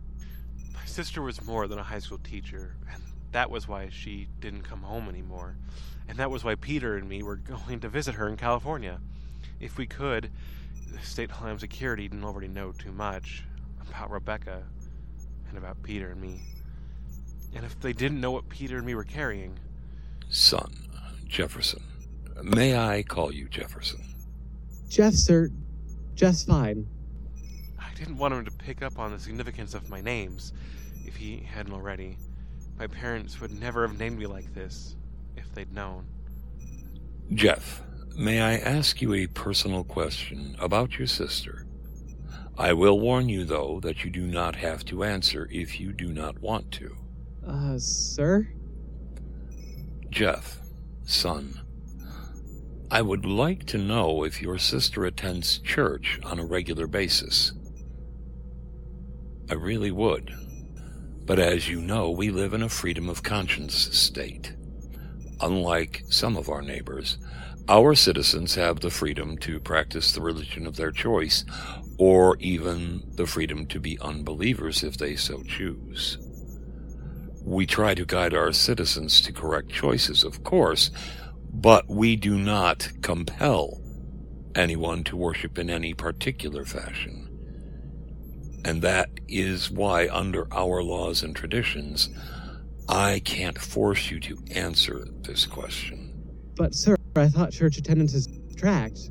My 0.74 0.86
sister 0.86 1.22
was 1.22 1.44
more 1.44 1.68
than 1.68 1.80
a 1.80 1.84
high 1.84 2.00
school 2.00 2.20
teacher, 2.20 2.78
and 2.94 3.04
that 3.32 3.50
was 3.50 3.68
why 3.68 3.90
she 3.90 4.28
didn't 4.40 4.64
come 4.64 4.82
home 4.82 5.10
anymore. 5.10 5.56
And 6.08 6.18
that 6.20 6.32
was 6.32 6.44
why 6.44 6.56
Peter 6.56 6.96
and 6.96 7.08
me 7.08 7.24
were 7.24 7.36
going 7.68 7.80
to 7.82 7.90
visit 7.90 8.16
her 8.16 8.28
in 8.28 8.38
California. 8.38 9.00
If 9.60 9.78
we 9.78 9.88
could, 9.88 10.32
State 11.02 11.32
Homeland 11.32 11.60
Security 11.60 12.08
didn't 12.08 12.24
already 12.24 12.48
know 12.48 12.72
too 12.72 12.92
much 12.92 13.44
about 13.90 14.12
Rebecca 14.12 14.64
and 15.50 15.58
about 15.58 15.82
Peter 15.84 16.10
and 16.12 16.22
me. 16.22 16.42
And 17.56 17.66
if 17.66 17.80
they 17.80 17.94
didn't 17.94 18.22
know 18.22 18.32
what 18.32 18.50
Peter 18.50 18.78
and 18.78 18.86
me 18.86 18.96
were 18.96 19.04
carrying. 19.04 19.58
Son, 20.30 20.72
Jefferson. 21.26 21.84
May 22.44 22.78
I 22.78 23.04
call 23.04 23.34
you 23.34 23.48
Jefferson? 23.48 24.04
Jeff, 24.90 25.14
sir. 25.14 25.50
Jeff's 26.16 26.44
fine. 26.44 26.88
I 27.80 27.94
didn't 27.96 28.18
want 28.18 28.34
him 28.34 28.46
to 28.46 28.52
pick 28.52 28.82
up 28.82 29.00
on 29.00 29.12
the 29.12 29.20
significance 29.20 29.74
of 29.74 29.90
my 29.90 30.02
names, 30.02 30.54
if 31.06 31.16
he 31.16 31.38
hadn't 31.38 31.74
already. 31.74 32.18
My 32.78 32.88
parents 32.88 33.42
would 33.42 33.60
never 33.60 33.88
have 33.88 33.98
named 33.98 34.20
me 34.20 34.28
like 34.28 34.54
this, 34.54 34.96
if 35.36 35.52
they'd 35.54 35.74
known. 35.74 36.06
Jeff, 37.34 37.82
may 38.16 38.40
I 38.42 38.58
ask 38.58 39.02
you 39.02 39.14
a 39.14 39.28
personal 39.28 39.84
question 39.84 40.56
about 40.60 40.98
your 40.98 41.08
sister? 41.08 41.66
I 42.58 42.74
will 42.74 43.00
warn 43.00 43.30
you, 43.30 43.46
though, 43.46 43.80
that 43.82 44.04
you 44.04 44.10
do 44.10 44.26
not 44.26 44.56
have 44.56 44.86
to 44.86 45.04
answer 45.04 45.48
if 45.52 45.80
you 45.80 45.94
do 45.94 46.12
not 46.12 46.40
want 46.40 46.72
to. 46.74 46.96
Uh, 47.46 47.78
sir? 47.78 48.48
Jeff, 50.10 50.60
son, 51.06 51.62
I 52.90 53.02
would 53.02 53.26
like 53.26 53.66
to 53.66 53.78
know 53.78 54.24
if 54.24 54.42
your 54.42 54.58
sister 54.58 55.06
attends 55.06 55.60
church 55.60 56.20
on 56.24 56.40
a 56.40 56.46
regular 56.46 56.88
basis. 56.88 57.54
I 59.50 59.54
really 59.54 59.92
would. 59.92 60.34
But 61.28 61.40
as 61.40 61.68
you 61.68 61.82
know, 61.82 62.10
we 62.10 62.32
live 62.32 62.54
in 62.54 62.64
a 62.64 62.70
freedom 62.70 63.10
of 63.10 63.22
conscience 63.22 63.76
state. 63.76 64.54
Unlike 65.42 66.04
some 66.10 66.38
of 66.38 66.48
our 66.48 66.62
neighbors, 66.62 67.18
our 67.68 67.96
citizens 67.96 68.56
have 68.56 68.80
the 68.80 68.90
freedom 68.90 69.38
to 69.40 69.60
practice 69.60 70.14
the 70.14 70.22
religion 70.22 70.66
of 70.66 70.78
their 70.78 70.92
choice, 70.92 71.44
or 71.98 72.38
even 72.40 73.04
the 73.16 73.28
freedom 73.28 73.66
to 73.68 73.80
be 73.80 74.00
unbelievers 74.00 74.84
if 74.84 74.98
they 74.98 75.18
so 75.18 75.44
choose. 75.44 76.18
We 77.44 77.66
try 77.66 77.94
to 77.94 78.06
guide 78.06 78.34
our 78.34 78.54
citizens 78.54 79.20
to 79.22 79.34
correct 79.34 79.70
choices, 79.70 80.24
of 80.24 80.46
course, 80.46 80.92
but 81.52 81.90
we 81.90 82.16
do 82.16 82.38
not 82.38 82.90
compel 83.02 83.82
anyone 84.56 85.04
to 85.04 85.18
worship 85.18 85.60
in 85.60 85.70
any 85.70 85.94
particular 85.94 86.64
fashion. 86.64 87.27
And 88.66 88.82
that 88.82 89.10
is 89.28 89.72
why, 89.72 90.08
under 90.10 90.48
our 90.54 90.84
laws 90.84 91.24
and 91.24 91.36
traditions, 91.36 92.10
I 92.90 93.20
can't 93.20 93.58
force 93.58 94.12
you 94.12 94.20
to 94.22 94.38
answer 94.52 95.08
this 95.22 95.46
question. 95.46 96.14
But, 96.56 96.74
sir, 96.74 96.96
I 97.16 97.28
thought 97.28 97.52
church 97.52 97.78
attendance 97.78 98.14
is 98.14 98.28
tracked. 98.56 99.10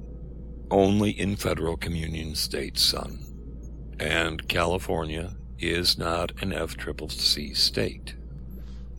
Only 0.71 1.11
in 1.11 1.37
federal 1.37 1.77
communion 1.77 2.35
states, 2.35 2.83
son. 2.83 3.25
And 3.99 4.47
California 4.49 5.37
is 5.59 5.97
not 5.97 6.33
an 6.43 6.51
FCCC 6.51 7.57
state. 7.57 8.15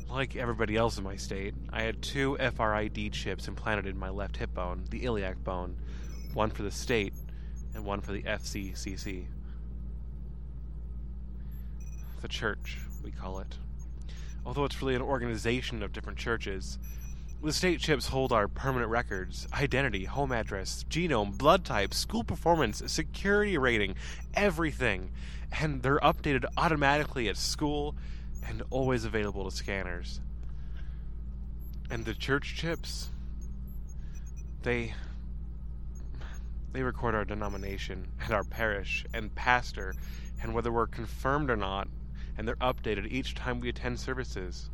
Like 0.10 0.36
everybody 0.36 0.76
else 0.76 0.98
in 0.98 1.04
my 1.04 1.16
state, 1.16 1.54
I 1.70 1.84
had 1.84 2.02
two 2.02 2.38
FRID 2.40 3.12
chips 3.12 3.48
implanted 3.48 3.86
in 3.86 4.00
my 4.00 4.10
left 4.10 4.38
hip 4.38 4.54
bone, 4.54 4.86
the 4.90 5.04
iliac 5.04 5.44
bone, 5.44 5.78
one 6.34 6.50
for 6.50 6.64
the 6.64 6.72
state 6.72 7.14
and 7.76 7.86
one 7.86 8.02
for 8.02 8.14
the 8.14 8.24
FCCC. 8.24 9.28
The 12.22 12.28
church, 12.28 12.80
we 13.04 13.12
call 13.12 13.40
it. 13.40 13.58
Although 14.46 14.66
it's 14.66 14.82
really 14.82 14.96
an 14.96 15.02
organization 15.02 15.84
of 15.84 15.94
different 15.94 16.18
churches, 16.18 16.80
the 17.44 17.54
state 17.54 17.80
chips 17.80 18.08
hold 18.08 18.32
our 18.32 18.48
permanent 18.48 18.90
records, 18.90 19.48
identity, 19.54 20.06
home 20.06 20.32
address, 20.32 20.84
genome, 20.90 21.38
blood 21.38 21.64
type, 21.64 21.94
school 21.94 22.24
performance, 22.24 22.82
security 22.88 23.58
rating, 23.58 23.96
everything. 24.34 25.12
And 25.62 25.84
they're 25.84 26.00
updated 26.00 26.46
automatically 26.58 27.30
at 27.30 27.38
school 27.38 27.96
and 28.48 28.64
always 28.72 29.06
available 29.06 29.50
to 29.50 29.56
scanners. 29.56 30.20
And 31.92 32.04
the 32.04 32.14
church 32.16 32.56
chips, 32.56 33.10
they 34.64 34.94
they 36.74 36.84
record 36.84 37.16
our 37.16 37.26
denomination 37.26 38.08
and 38.24 38.34
our 38.34 38.44
parish 38.44 39.06
and 39.14 39.34
pastor 39.34 39.96
and 40.42 40.54
whether 40.54 40.72
we're 40.72 40.88
confirmed 40.88 41.50
or 41.50 41.56
not, 41.56 41.88
and 42.38 42.48
they're 42.48 42.56
updated 42.58 43.12
each 43.12 43.36
time 43.36 43.60
we 43.60 43.70
attend 43.70 44.00
services. 44.00 44.70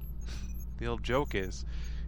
The 0.77 0.87
old 0.87 1.03
joke 1.03 1.33
is 1.33 1.65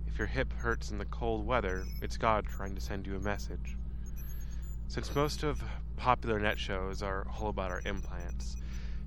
if 0.07 0.19
your 0.19 0.27
hip 0.27 0.51
hurts 0.53 0.91
in 0.91 0.97
the 0.97 1.05
cold 1.05 1.45
weather, 1.45 1.85
it's 2.01 2.17
God 2.17 2.45
trying 2.45 2.75
to 2.75 2.81
send 2.81 3.07
you 3.07 3.15
a 3.15 3.19
message. 3.19 3.77
Since 4.87 5.15
most 5.15 5.43
of 5.43 5.63
popular 5.97 6.39
net 6.39 6.59
shows 6.59 7.01
are 7.01 7.27
all 7.39 7.49
about 7.49 7.71
our 7.71 7.81
implants, 7.85 8.57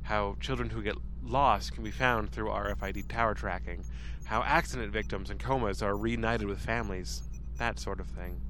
how 0.02 0.36
children 0.40 0.70
who 0.70 0.82
get 0.82 0.96
lost 1.22 1.72
can 1.72 1.84
be 1.84 1.90
found 1.90 2.30
through 2.30 2.48
RFID 2.48 3.08
tower 3.08 3.34
tracking, 3.34 3.84
how 4.24 4.42
accident 4.42 4.92
victims 4.92 5.30
and 5.30 5.40
comas 5.40 5.82
are 5.82 5.96
reunited 5.96 6.46
with 6.46 6.60
families, 6.60 7.22
that 7.56 7.78
sort 7.78 8.00
of 8.00 8.06
thing. 8.06 8.40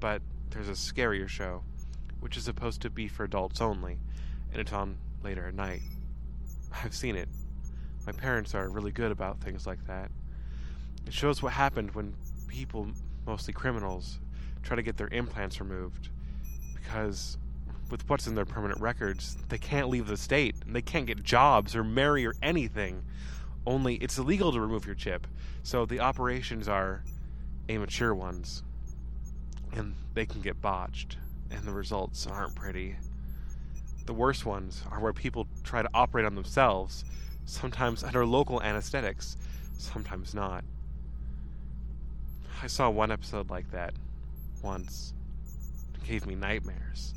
But 0.00 0.22
there's 0.50 0.68
a 0.68 0.72
scarier 0.72 1.28
show, 1.28 1.62
which 2.20 2.36
is 2.36 2.44
supposed 2.44 2.82
to 2.82 2.90
be 2.90 3.08
for 3.08 3.24
adults 3.24 3.60
only, 3.60 3.98
and 4.52 4.60
it's 4.60 4.72
on 4.72 4.98
later 5.22 5.48
at 5.48 5.54
night. 5.54 5.82
I've 6.72 6.94
seen 6.94 7.16
it. 7.16 7.28
My 8.06 8.12
parents 8.12 8.54
are 8.54 8.68
really 8.68 8.92
good 8.92 9.10
about 9.10 9.40
things 9.40 9.66
like 9.66 9.84
that. 9.86 10.10
It 11.06 11.12
shows 11.12 11.42
what 11.42 11.52
happened 11.52 11.94
when 11.94 12.14
people, 12.48 12.88
mostly 13.26 13.52
criminals, 13.52 14.18
try 14.62 14.76
to 14.76 14.82
get 14.82 14.96
their 14.96 15.08
implants 15.08 15.60
removed. 15.60 16.08
Because 16.74 17.38
with 17.90 18.08
what's 18.08 18.26
in 18.26 18.34
their 18.34 18.44
permanent 18.44 18.80
records, 18.80 19.36
they 19.48 19.58
can't 19.58 19.88
leave 19.88 20.06
the 20.06 20.16
state, 20.16 20.56
and 20.66 20.74
they 20.74 20.82
can't 20.82 21.06
get 21.06 21.22
jobs 21.22 21.76
or 21.76 21.84
marry 21.84 22.26
or 22.26 22.34
anything. 22.42 23.02
Only 23.66 23.96
it's 23.96 24.18
illegal 24.18 24.52
to 24.52 24.60
remove 24.60 24.86
your 24.86 24.94
chip, 24.94 25.26
so 25.62 25.86
the 25.86 26.00
operations 26.00 26.68
are 26.68 27.02
immature 27.68 28.14
ones. 28.14 28.62
And 29.72 29.94
they 30.14 30.26
can 30.26 30.40
get 30.40 30.60
botched, 30.60 31.18
and 31.50 31.62
the 31.64 31.72
results 31.72 32.26
aren't 32.26 32.54
pretty. 32.54 32.96
The 34.06 34.14
worst 34.14 34.46
ones 34.46 34.84
are 34.90 35.00
where 35.00 35.12
people 35.12 35.48
try 35.64 35.82
to 35.82 35.90
operate 35.92 36.24
on 36.24 36.36
themselves, 36.36 37.04
sometimes 37.44 38.04
under 38.04 38.24
local 38.24 38.62
anesthetics, 38.62 39.36
sometimes 39.78 40.32
not. 40.32 40.64
I 42.62 42.68
saw 42.68 42.88
one 42.88 43.10
episode 43.10 43.50
like 43.50 43.68
that 43.72 43.94
once. 44.62 45.12
It 45.94 46.04
gave 46.04 46.24
me 46.24 46.36
nightmares. 46.36 47.14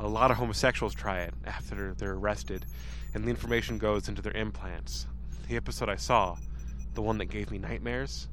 A 0.00 0.08
lot 0.08 0.32
of 0.32 0.38
homosexuals 0.38 0.92
try 0.92 1.20
it 1.20 1.34
after 1.44 1.94
they're 1.94 2.14
arrested, 2.14 2.66
and 3.14 3.24
the 3.24 3.30
information 3.30 3.78
goes 3.78 4.08
into 4.08 4.22
their 4.22 4.32
implants. 4.32 5.06
The 5.48 5.56
episode 5.56 5.88
I 5.88 5.96
saw, 5.96 6.36
the 6.94 7.02
one 7.02 7.18
that 7.18 7.26
gave 7.26 7.52
me 7.52 7.58
nightmares, 7.58 8.26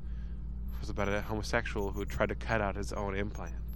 was 0.80 0.90
about 0.90 1.08
a 1.08 1.22
homosexual 1.22 1.92
who 1.92 2.04
tried 2.04 2.30
to 2.30 2.36
cut 2.36 2.62
out 2.62 2.76
his 2.76 2.94
own 2.94 3.16
implants. 3.16 3.69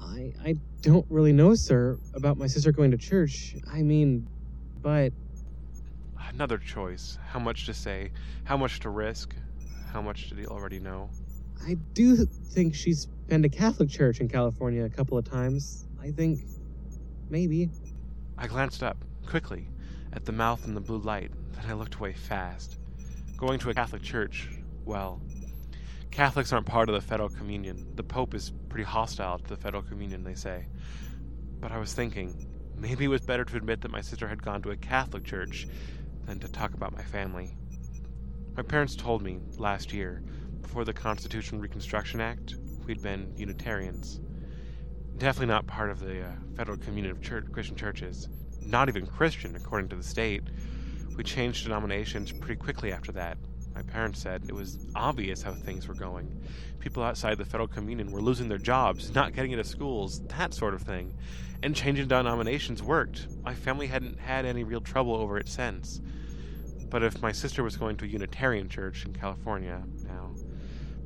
I 0.00 0.32
I 0.44 0.54
don't 0.82 1.06
really 1.10 1.32
know, 1.32 1.54
sir, 1.54 1.98
about 2.14 2.38
my 2.38 2.46
sister 2.46 2.72
going 2.72 2.90
to 2.92 2.96
church. 2.96 3.56
I 3.70 3.82
mean, 3.82 4.26
but 4.82 5.12
Another 6.32 6.58
choice. 6.58 7.18
How 7.26 7.38
much 7.40 7.66
to 7.66 7.74
say, 7.74 8.12
how 8.44 8.56
much 8.56 8.80
to 8.80 8.88
risk, 8.90 9.34
how 9.92 10.00
much 10.00 10.28
did 10.28 10.38
he 10.38 10.46
already 10.46 10.78
know? 10.78 11.10
I 11.66 11.74
do 11.92 12.16
think 12.24 12.74
she's 12.74 13.06
been 13.26 13.42
to 13.42 13.48
Catholic 13.48 13.90
church 13.90 14.20
in 14.20 14.28
California 14.28 14.84
a 14.84 14.88
couple 14.88 15.18
of 15.18 15.24
times. 15.24 15.86
I 16.00 16.10
think 16.12 16.40
maybe. 17.28 17.68
I 18.38 18.46
glanced 18.46 18.82
up, 18.82 19.04
quickly, 19.26 19.68
at 20.12 20.24
the 20.24 20.32
mouth 20.32 20.64
in 20.64 20.74
the 20.74 20.80
blue 20.80 20.98
light, 20.98 21.30
then 21.52 21.64
I 21.68 21.74
looked 21.74 21.96
away 21.96 22.12
fast. 22.12 22.78
Going 23.36 23.58
to 23.58 23.70
a 23.70 23.74
Catholic 23.74 24.02
church, 24.02 24.48
well, 24.84 25.20
Catholics 26.10 26.52
aren't 26.52 26.66
part 26.66 26.88
of 26.88 26.94
the 26.94 27.00
Federal 27.00 27.28
Communion. 27.28 27.86
The 27.96 28.02
Pope 28.02 28.34
is 28.34 28.52
pretty 28.70 28.84
hostile 28.84 29.38
to 29.38 29.48
the 29.48 29.56
Federal 29.56 29.82
Communion, 29.82 30.24
they 30.24 30.34
say. 30.34 30.66
But 31.60 31.72
I 31.72 31.78
was 31.78 31.92
thinking, 31.92 32.48
maybe 32.74 33.04
it 33.04 33.08
was 33.08 33.20
better 33.20 33.44
to 33.44 33.56
admit 33.56 33.82
that 33.82 33.90
my 33.90 34.00
sister 34.00 34.26
had 34.26 34.42
gone 34.42 34.62
to 34.62 34.70
a 34.70 34.76
Catholic 34.76 35.24
church 35.24 35.68
than 36.24 36.38
to 36.40 36.48
talk 36.48 36.72
about 36.72 36.96
my 36.96 37.02
family. 37.02 37.58
My 38.56 38.62
parents 38.62 38.96
told 38.96 39.22
me 39.22 39.40
last 39.58 39.92
year, 39.92 40.22
before 40.62 40.84
the 40.84 40.94
Constitution 40.94 41.60
Reconstruction 41.60 42.20
Act, 42.20 42.54
we'd 42.86 43.02
been 43.02 43.32
Unitarians. 43.36 44.20
Definitely 45.18 45.52
not 45.52 45.66
part 45.66 45.90
of 45.90 46.00
the 46.00 46.22
uh, 46.22 46.32
Federal 46.56 46.78
Communion 46.78 47.10
of 47.14 47.20
church, 47.20 47.44
Christian 47.52 47.76
Churches. 47.76 48.28
Not 48.62 48.88
even 48.88 49.06
Christian, 49.06 49.56
according 49.56 49.88
to 49.90 49.96
the 49.96 50.02
state. 50.02 50.44
We 51.16 51.24
changed 51.24 51.64
denominations 51.64 52.32
pretty 52.32 52.56
quickly 52.56 52.92
after 52.92 53.12
that. 53.12 53.36
My 53.80 53.92
parents 53.92 54.20
said 54.20 54.42
it 54.46 54.54
was 54.54 54.78
obvious 54.94 55.40
how 55.40 55.54
things 55.54 55.88
were 55.88 55.94
going. 55.94 56.38
People 56.80 57.02
outside 57.02 57.38
the 57.38 57.46
Federal 57.46 57.66
Communion 57.66 58.12
were 58.12 58.20
losing 58.20 58.46
their 58.46 58.58
jobs, 58.58 59.14
not 59.14 59.32
getting 59.32 59.52
into 59.52 59.64
schools, 59.64 60.20
that 60.26 60.52
sort 60.52 60.74
of 60.74 60.82
thing. 60.82 61.14
And 61.62 61.74
changing 61.74 62.06
denominations 62.08 62.82
worked. 62.82 63.28
My 63.42 63.54
family 63.54 63.86
hadn't 63.86 64.20
had 64.20 64.44
any 64.44 64.64
real 64.64 64.82
trouble 64.82 65.14
over 65.14 65.38
it 65.38 65.48
since. 65.48 66.02
But 66.90 67.02
if 67.02 67.22
my 67.22 67.32
sister 67.32 67.62
was 67.62 67.78
going 67.78 67.96
to 67.98 68.04
a 68.04 68.08
Unitarian 68.08 68.68
church 68.68 69.06
in 69.06 69.14
California 69.14 69.82
now, 70.06 70.32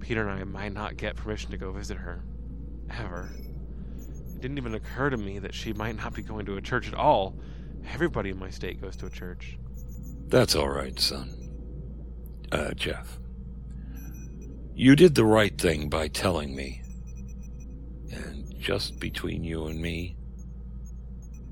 Peter 0.00 0.28
and 0.28 0.40
I 0.40 0.42
might 0.42 0.72
not 0.72 0.96
get 0.96 1.14
permission 1.14 1.52
to 1.52 1.56
go 1.56 1.70
visit 1.70 1.98
her. 1.98 2.24
Ever. 2.90 3.30
It 4.34 4.40
didn't 4.40 4.58
even 4.58 4.74
occur 4.74 5.10
to 5.10 5.16
me 5.16 5.38
that 5.38 5.54
she 5.54 5.72
might 5.72 5.94
not 5.94 6.12
be 6.12 6.22
going 6.22 6.44
to 6.46 6.56
a 6.56 6.60
church 6.60 6.88
at 6.88 6.94
all. 6.94 7.36
Everybody 7.92 8.30
in 8.30 8.38
my 8.40 8.50
state 8.50 8.80
goes 8.80 8.96
to 8.96 9.06
a 9.06 9.10
church. 9.10 9.58
That's 10.26 10.56
all 10.56 10.68
right, 10.68 10.98
son. 10.98 11.43
Uh, 12.52 12.72
Jeff. 12.74 13.18
You 14.74 14.96
did 14.96 15.14
the 15.14 15.24
right 15.24 15.56
thing 15.56 15.88
by 15.88 16.08
telling 16.08 16.54
me. 16.54 16.82
And 18.10 18.58
just 18.58 18.98
between 18.98 19.44
you 19.44 19.66
and 19.66 19.80
me, 19.80 20.16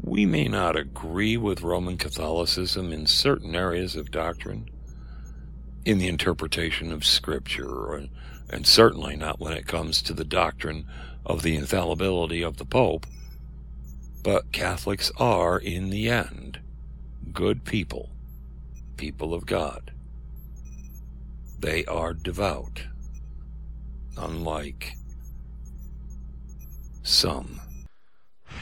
we 0.01 0.27
may 0.27 0.49
not 0.49 0.77
agree 0.77 1.37
with 1.37 1.63
Roman 1.63 1.97
Catholicism 1.97 2.93
in 2.93 3.07
certain 3.07 3.55
areas 3.55 3.95
of 3.95 4.11
doctrine, 4.11 4.69
in 5.85 5.99
the 5.99 6.09
interpretation 6.09 6.91
of 6.93 7.05
Scripture, 7.05 8.09
and 8.51 8.67
certainly 8.67 9.17
not 9.17 9.39
when 9.39 9.53
it 9.53 9.67
comes 9.69 10.03
to 10.03 10.13
the 10.13 10.25
doctrine 10.25 10.87
of 11.25 11.43
the 11.43 11.55
infallibility 11.55 12.43
of 12.43 12.57
the 12.57 12.65
Pope. 12.65 13.07
But 14.25 14.53
Catholics 14.53 15.13
are, 15.17 15.59
in 15.59 15.91
the 15.91 16.09
end, 16.09 16.61
good 17.33 17.65
people, 17.65 18.11
people 18.97 19.33
of 19.33 19.47
God. 19.47 19.92
They 21.63 21.85
are 21.85 22.13
devout, 22.13 22.83
unlike 24.19 24.95
some. 27.05 27.61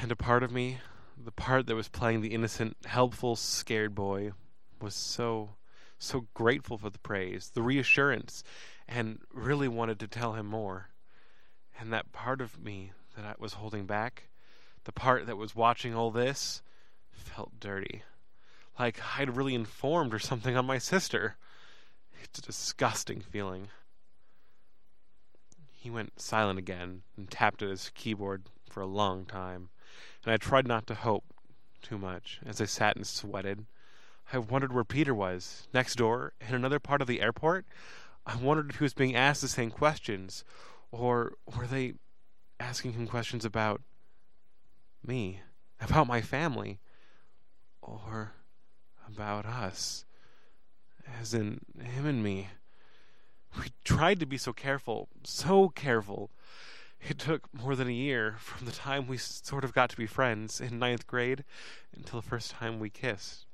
And 0.02 0.12
a 0.12 0.16
part 0.16 0.42
of 0.42 0.52
me, 0.52 0.80
the 1.16 1.32
part 1.32 1.66
that 1.66 1.74
was 1.74 1.88
playing 1.88 2.20
the 2.20 2.34
innocent, 2.34 2.76
helpful, 2.84 3.36
scared 3.36 3.94
boy, 3.94 4.32
was 4.82 4.94
so, 4.94 5.56
so 5.98 6.26
grateful 6.34 6.76
for 6.76 6.90
the 6.90 6.98
praise, 6.98 7.52
the 7.54 7.62
reassurance, 7.62 8.44
and 8.86 9.20
really 9.32 9.66
wanted 9.66 9.98
to 10.00 10.06
tell 10.06 10.34
him 10.34 10.44
more. 10.44 10.90
And 11.78 11.90
that 11.94 12.12
part 12.12 12.42
of 12.42 12.62
me 12.62 12.92
that 13.16 13.24
I 13.24 13.34
was 13.38 13.54
holding 13.54 13.86
back, 13.86 14.28
the 14.84 14.92
part 14.92 15.24
that 15.24 15.38
was 15.38 15.56
watching 15.56 15.94
all 15.94 16.10
this, 16.10 16.60
felt 17.12 17.58
dirty. 17.58 18.02
Like 18.78 19.00
I'd 19.18 19.34
really 19.38 19.54
informed 19.54 20.12
or 20.12 20.18
something 20.18 20.54
on 20.54 20.66
my 20.66 20.76
sister. 20.76 21.38
It's 22.22 22.38
a 22.38 22.42
disgusting 22.42 23.20
feeling. 23.20 23.68
He 25.72 25.90
went 25.90 26.20
silent 26.20 26.58
again 26.58 27.02
and 27.16 27.30
tapped 27.30 27.62
at 27.62 27.70
his 27.70 27.90
keyboard 27.94 28.44
for 28.68 28.80
a 28.80 28.86
long 28.86 29.24
time, 29.24 29.70
and 30.24 30.32
I 30.32 30.36
tried 30.36 30.66
not 30.66 30.86
to 30.88 30.94
hope 30.94 31.24
too 31.82 31.98
much 31.98 32.40
as 32.44 32.60
I 32.60 32.66
sat 32.66 32.96
and 32.96 33.06
sweated. 33.06 33.66
I 34.32 34.38
wondered 34.38 34.72
where 34.72 34.84
Peter 34.84 35.14
was, 35.14 35.66
next 35.72 35.96
door, 35.96 36.34
in 36.40 36.54
another 36.54 36.78
part 36.78 37.00
of 37.00 37.08
the 37.08 37.20
airport. 37.20 37.66
I 38.26 38.36
wondered 38.36 38.70
if 38.70 38.76
he 38.76 38.84
was 38.84 38.94
being 38.94 39.16
asked 39.16 39.40
the 39.40 39.48
same 39.48 39.70
questions, 39.70 40.44
or 40.92 41.32
were 41.56 41.66
they 41.66 41.94
asking 42.60 42.92
him 42.92 43.06
questions 43.06 43.44
about 43.44 43.80
me, 45.04 45.40
about 45.80 46.06
my 46.06 46.20
family, 46.20 46.78
or 47.80 48.34
about 49.08 49.46
us, 49.46 50.04
as 51.20 51.34
in 51.34 51.60
him 51.80 52.06
and 52.06 52.22
me. 52.22 52.48
We 53.58 53.72
tried 53.84 54.20
to 54.20 54.26
be 54.26 54.38
so 54.38 54.52
careful, 54.52 55.08
so 55.24 55.68
careful. 55.68 56.30
It 57.00 57.18
took 57.18 57.52
more 57.52 57.74
than 57.74 57.88
a 57.88 57.92
year 57.92 58.36
from 58.38 58.66
the 58.66 58.72
time 58.72 59.06
we 59.06 59.16
sort 59.16 59.64
of 59.64 59.72
got 59.72 59.90
to 59.90 59.96
be 59.96 60.06
friends 60.06 60.60
in 60.60 60.78
ninth 60.78 61.06
grade 61.06 61.44
until 61.96 62.20
the 62.20 62.26
first 62.26 62.50
time 62.50 62.78
we 62.78 62.90
kissed. 62.90 63.46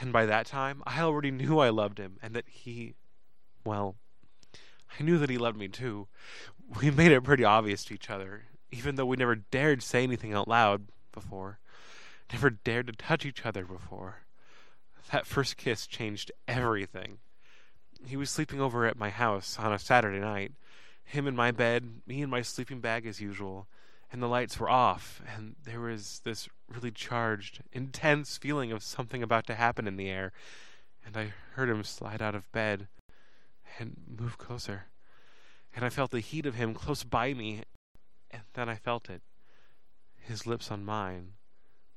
And 0.00 0.12
by 0.12 0.26
that 0.26 0.46
time, 0.46 0.82
I 0.86 1.00
already 1.00 1.30
knew 1.30 1.58
I 1.58 1.68
loved 1.68 1.98
him 1.98 2.18
and 2.22 2.34
that 2.34 2.48
he, 2.48 2.94
well, 3.64 3.96
I 4.98 5.02
knew 5.02 5.18
that 5.18 5.30
he 5.30 5.38
loved 5.38 5.58
me 5.58 5.68
too. 5.68 6.08
We 6.80 6.90
made 6.90 7.12
it 7.12 7.22
pretty 7.22 7.44
obvious 7.44 7.84
to 7.84 7.94
each 7.94 8.10
other, 8.10 8.44
even 8.72 8.94
though 8.94 9.06
we 9.06 9.16
never 9.16 9.36
dared 9.36 9.82
say 9.82 10.02
anything 10.02 10.32
out 10.32 10.48
loud 10.48 10.86
before, 11.12 11.58
never 12.32 12.50
dared 12.50 12.86
to 12.86 12.92
touch 12.94 13.24
each 13.26 13.44
other 13.44 13.64
before. 13.64 14.23
That 15.10 15.26
first 15.26 15.56
kiss 15.56 15.86
changed 15.86 16.32
everything. 16.48 17.18
He 18.06 18.16
was 18.16 18.30
sleeping 18.30 18.60
over 18.60 18.86
at 18.86 18.98
my 18.98 19.10
house 19.10 19.58
on 19.58 19.72
a 19.72 19.78
Saturday 19.78 20.18
night, 20.18 20.52
him 21.04 21.26
in 21.26 21.36
my 21.36 21.50
bed, 21.50 22.00
me 22.06 22.22
in 22.22 22.30
my 22.30 22.42
sleeping 22.42 22.80
bag 22.80 23.06
as 23.06 23.20
usual, 23.20 23.68
and 24.10 24.22
the 24.22 24.28
lights 24.28 24.58
were 24.58 24.70
off, 24.70 25.22
and 25.34 25.56
there 25.64 25.80
was 25.80 26.20
this 26.24 26.48
really 26.68 26.90
charged, 26.90 27.62
intense 27.72 28.38
feeling 28.38 28.72
of 28.72 28.82
something 28.82 29.22
about 29.22 29.46
to 29.46 29.54
happen 29.54 29.86
in 29.86 29.96
the 29.96 30.08
air, 30.08 30.32
and 31.04 31.16
I 31.16 31.34
heard 31.54 31.68
him 31.68 31.84
slide 31.84 32.22
out 32.22 32.34
of 32.34 32.50
bed 32.52 32.88
and 33.78 33.96
move 34.06 34.38
closer. 34.38 34.86
And 35.74 35.84
I 35.84 35.90
felt 35.90 36.10
the 36.10 36.20
heat 36.20 36.46
of 36.46 36.54
him 36.54 36.74
close 36.74 37.04
by 37.04 37.34
me, 37.34 37.62
and 38.30 38.42
then 38.54 38.68
I 38.68 38.76
felt 38.76 39.10
it. 39.10 39.22
His 40.16 40.46
lips 40.46 40.70
on 40.70 40.84
mine, 40.84 41.32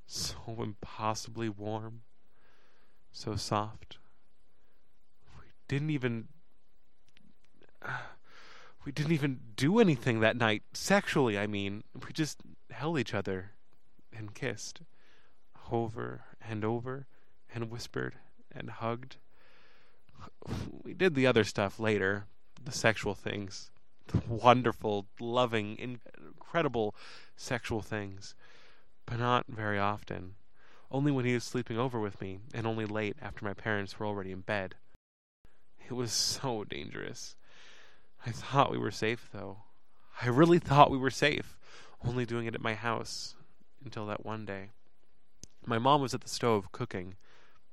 so 0.06 0.36
impossibly 0.60 1.50
warm, 1.50 2.02
so 3.18 3.36
soft. 3.36 3.98
We 5.40 5.48
didn't 5.68 5.90
even. 5.90 6.28
We 8.86 8.94
didn't 8.94 9.12
even 9.12 9.42
do 9.58 9.80
anything 9.80 10.22
that 10.22 10.38
night, 10.38 10.64
sexually, 10.72 11.38
I 11.38 11.46
mean. 11.46 11.84
We 11.94 12.14
just 12.14 12.40
held 12.72 12.98
each 12.98 13.14
other 13.14 13.52
and 14.18 14.34
kissed. 14.34 14.80
Over 15.70 16.22
and 16.40 16.64
over, 16.64 17.06
and 17.54 17.70
whispered 17.70 18.16
and 18.50 18.70
hugged. 18.70 19.18
We 20.86 20.94
did 20.94 21.16
the 21.16 21.28
other 21.28 21.44
stuff 21.44 21.82
later, 21.82 22.28
the 22.64 22.72
sexual 22.72 23.14
things, 23.14 23.72
the 24.08 24.22
wonderful, 24.26 25.08
loving, 25.20 25.78
incredible 25.78 26.96
sexual 27.36 27.82
things, 27.82 28.36
but 29.06 29.20
not 29.20 29.48
very 29.50 29.80
often. 29.80 30.36
Only 30.89 31.12
when 31.12 31.26
he 31.26 31.34
was 31.34 31.43
sleeping 31.43 31.78
over 31.78 32.00
with 32.00 32.21
me, 32.21 32.39
and 32.54 32.65
only 32.65 32.86
late 32.86 33.17
after 33.21 33.43
my 33.43 33.54
parents 33.54 34.00
were 34.00 34.06
already 34.06 34.32
in 34.32 34.41
bed. 34.41 34.76
It 35.89 35.93
was 35.93 36.12
so 36.12 36.63
dangerous. 36.63 37.36
I 38.26 38.32
thought 38.32 38.71
we 38.71 38.78
were 38.78 38.91
safe, 38.91 39.30
though. 39.34 39.63
I 40.21 40.28
really 40.28 40.60
thought 40.60 40.91
we 40.91 40.97
were 40.97 41.10
safe, 41.10 41.58
only 42.04 42.26
doing 42.26 42.47
it 42.47 42.56
at 42.56 42.62
my 42.62 42.73
house, 42.73 43.36
until 43.84 44.06
that 44.08 44.26
one 44.26 44.45
day. 44.45 44.71
My 45.65 45.78
mom 45.78 46.02
was 46.02 46.13
at 46.13 46.21
the 46.21 46.30
stove 46.30 46.71
cooking, 46.71 47.15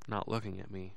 not 0.09 0.29
looking 0.29 0.61
at 0.61 0.71
me. 0.71 0.95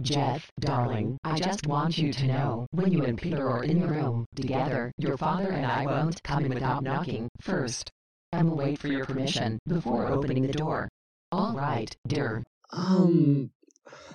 Jeff, 0.00 0.50
darling, 0.60 1.18
I 1.24 1.38
just 1.38 1.66
want 1.66 1.98
you 1.98 2.10
to 2.12 2.26
know, 2.26 2.66
when 2.70 2.90
you 2.90 3.04
and 3.04 3.18
Peter 3.18 3.48
are 3.48 3.64
in 3.64 3.80
the 3.80 3.86
room 3.86 4.24
together, 4.34 4.90
your 4.96 5.18
father 5.18 5.50
and 5.50 5.66
I 5.66 5.84
won't 5.84 6.22
come 6.22 6.46
in 6.46 6.54
without 6.54 6.82
knocking 6.82 7.28
first. 7.42 7.90
And 8.32 8.48
we'll 8.48 8.58
wait 8.58 8.78
for 8.78 8.88
your 8.88 9.04
permission 9.04 9.58
before 9.66 10.06
opening 10.06 10.46
the 10.46 10.52
door. 10.52 10.88
All 11.32 11.52
right, 11.52 11.94
dear. 12.06 12.42
Um, 12.72 13.50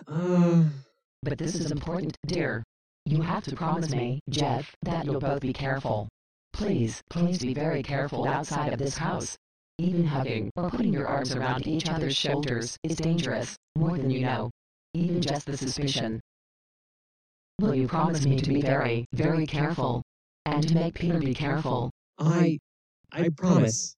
uh, 0.08 0.64
But 1.24 1.38
this 1.38 1.56
is 1.56 1.72
important, 1.72 2.16
dear. 2.26 2.64
You 3.06 3.22
have 3.22 3.44
to 3.44 3.56
promise 3.56 3.92
me, 3.92 4.22
Jeff, 4.30 4.74
that 4.84 5.06
you'll 5.06 5.20
both 5.20 5.42
be 5.42 5.54
careful. 5.54 6.08
Please, 6.54 7.02
please 7.10 7.40
be 7.40 7.54
very 7.54 7.84
careful 7.84 8.26
outside 8.28 8.72
of 8.72 8.80
this 8.80 8.98
house. 8.98 9.38
Even 9.78 10.06
hugging 10.06 10.50
or 10.56 10.70
putting 10.70 10.94
your 10.94 11.08
arms 11.08 11.36
around 11.36 11.68
each 11.68 11.90
other's 11.90 12.16
shoulders 12.16 12.78
is 12.84 12.96
dangerous, 12.96 13.58
more 13.76 13.98
than 13.98 14.10
you 14.10 14.22
know. 14.22 14.50
Even 14.94 15.22
just 15.22 15.46
the 15.46 15.58
suspicion. 15.58 16.22
Will 17.60 17.76
you 17.76 17.88
promise 17.88 18.26
me 18.26 18.38
to 18.40 18.50
be 18.50 18.62
very, 18.62 19.06
very 19.12 19.46
careful? 19.46 20.02
And 20.46 20.66
to 20.66 20.74
make 20.74 20.94
Peter 20.94 21.20
be 21.20 21.34
careful? 21.34 21.92
I, 22.18 22.58
I 23.12 23.28
promise. 23.30 23.94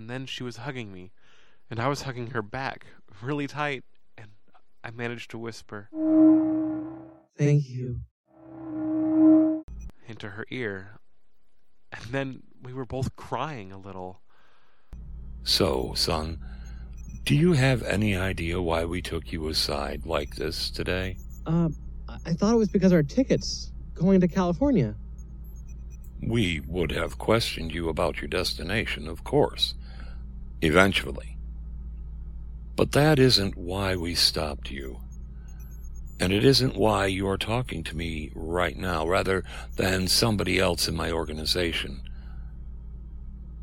And 0.00 0.08
then 0.08 0.24
she 0.24 0.42
was 0.42 0.56
hugging 0.56 0.94
me, 0.94 1.12
and 1.70 1.78
I 1.78 1.86
was 1.88 2.00
hugging 2.02 2.28
her 2.28 2.40
back, 2.40 2.86
really 3.20 3.46
tight, 3.46 3.84
and 4.16 4.28
I 4.82 4.90
managed 4.90 5.30
to 5.32 5.38
whisper 5.38 5.90
Thank 7.36 7.68
you. 7.68 8.00
into 10.08 10.30
her 10.30 10.46
ear. 10.50 11.00
And 11.92 12.02
then 12.12 12.42
we 12.62 12.72
were 12.72 12.86
both 12.86 13.14
crying 13.14 13.72
a 13.72 13.78
little. 13.78 14.22
So, 15.42 15.92
son, 15.94 16.38
do 17.24 17.34
you 17.34 17.52
have 17.52 17.82
any 17.82 18.16
idea 18.16 18.62
why 18.62 18.86
we 18.86 19.02
took 19.02 19.30
you 19.30 19.48
aside 19.48 20.06
like 20.06 20.36
this 20.36 20.70
today? 20.70 21.18
Uh, 21.44 21.68
I- 22.08 22.18
I 22.24 22.32
thought 22.32 22.54
it 22.54 22.58
was 22.58 22.70
because 22.70 22.94
our 22.94 23.02
tickets 23.02 23.70
going 23.92 24.18
to 24.22 24.28
California. 24.28 24.94
We 26.22 26.60
would 26.60 26.90
have 26.90 27.18
questioned 27.18 27.72
you 27.74 27.90
about 27.90 28.22
your 28.22 28.28
destination, 28.28 29.06
of 29.08 29.24
course, 29.24 29.74
eventually. 30.62 31.36
But 32.76 32.92
that 32.92 33.18
isn't 33.18 33.56
why 33.56 33.96
we 33.96 34.14
stopped 34.14 34.70
you. 34.70 35.00
And 36.18 36.32
it 36.32 36.44
isn't 36.44 36.76
why 36.76 37.06
you 37.06 37.26
are 37.28 37.38
talking 37.38 37.82
to 37.84 37.96
me 37.96 38.30
right 38.34 38.76
now, 38.76 39.06
rather 39.06 39.42
than 39.76 40.06
somebody 40.06 40.58
else 40.58 40.86
in 40.86 40.94
my 40.94 41.10
organization. 41.10 42.02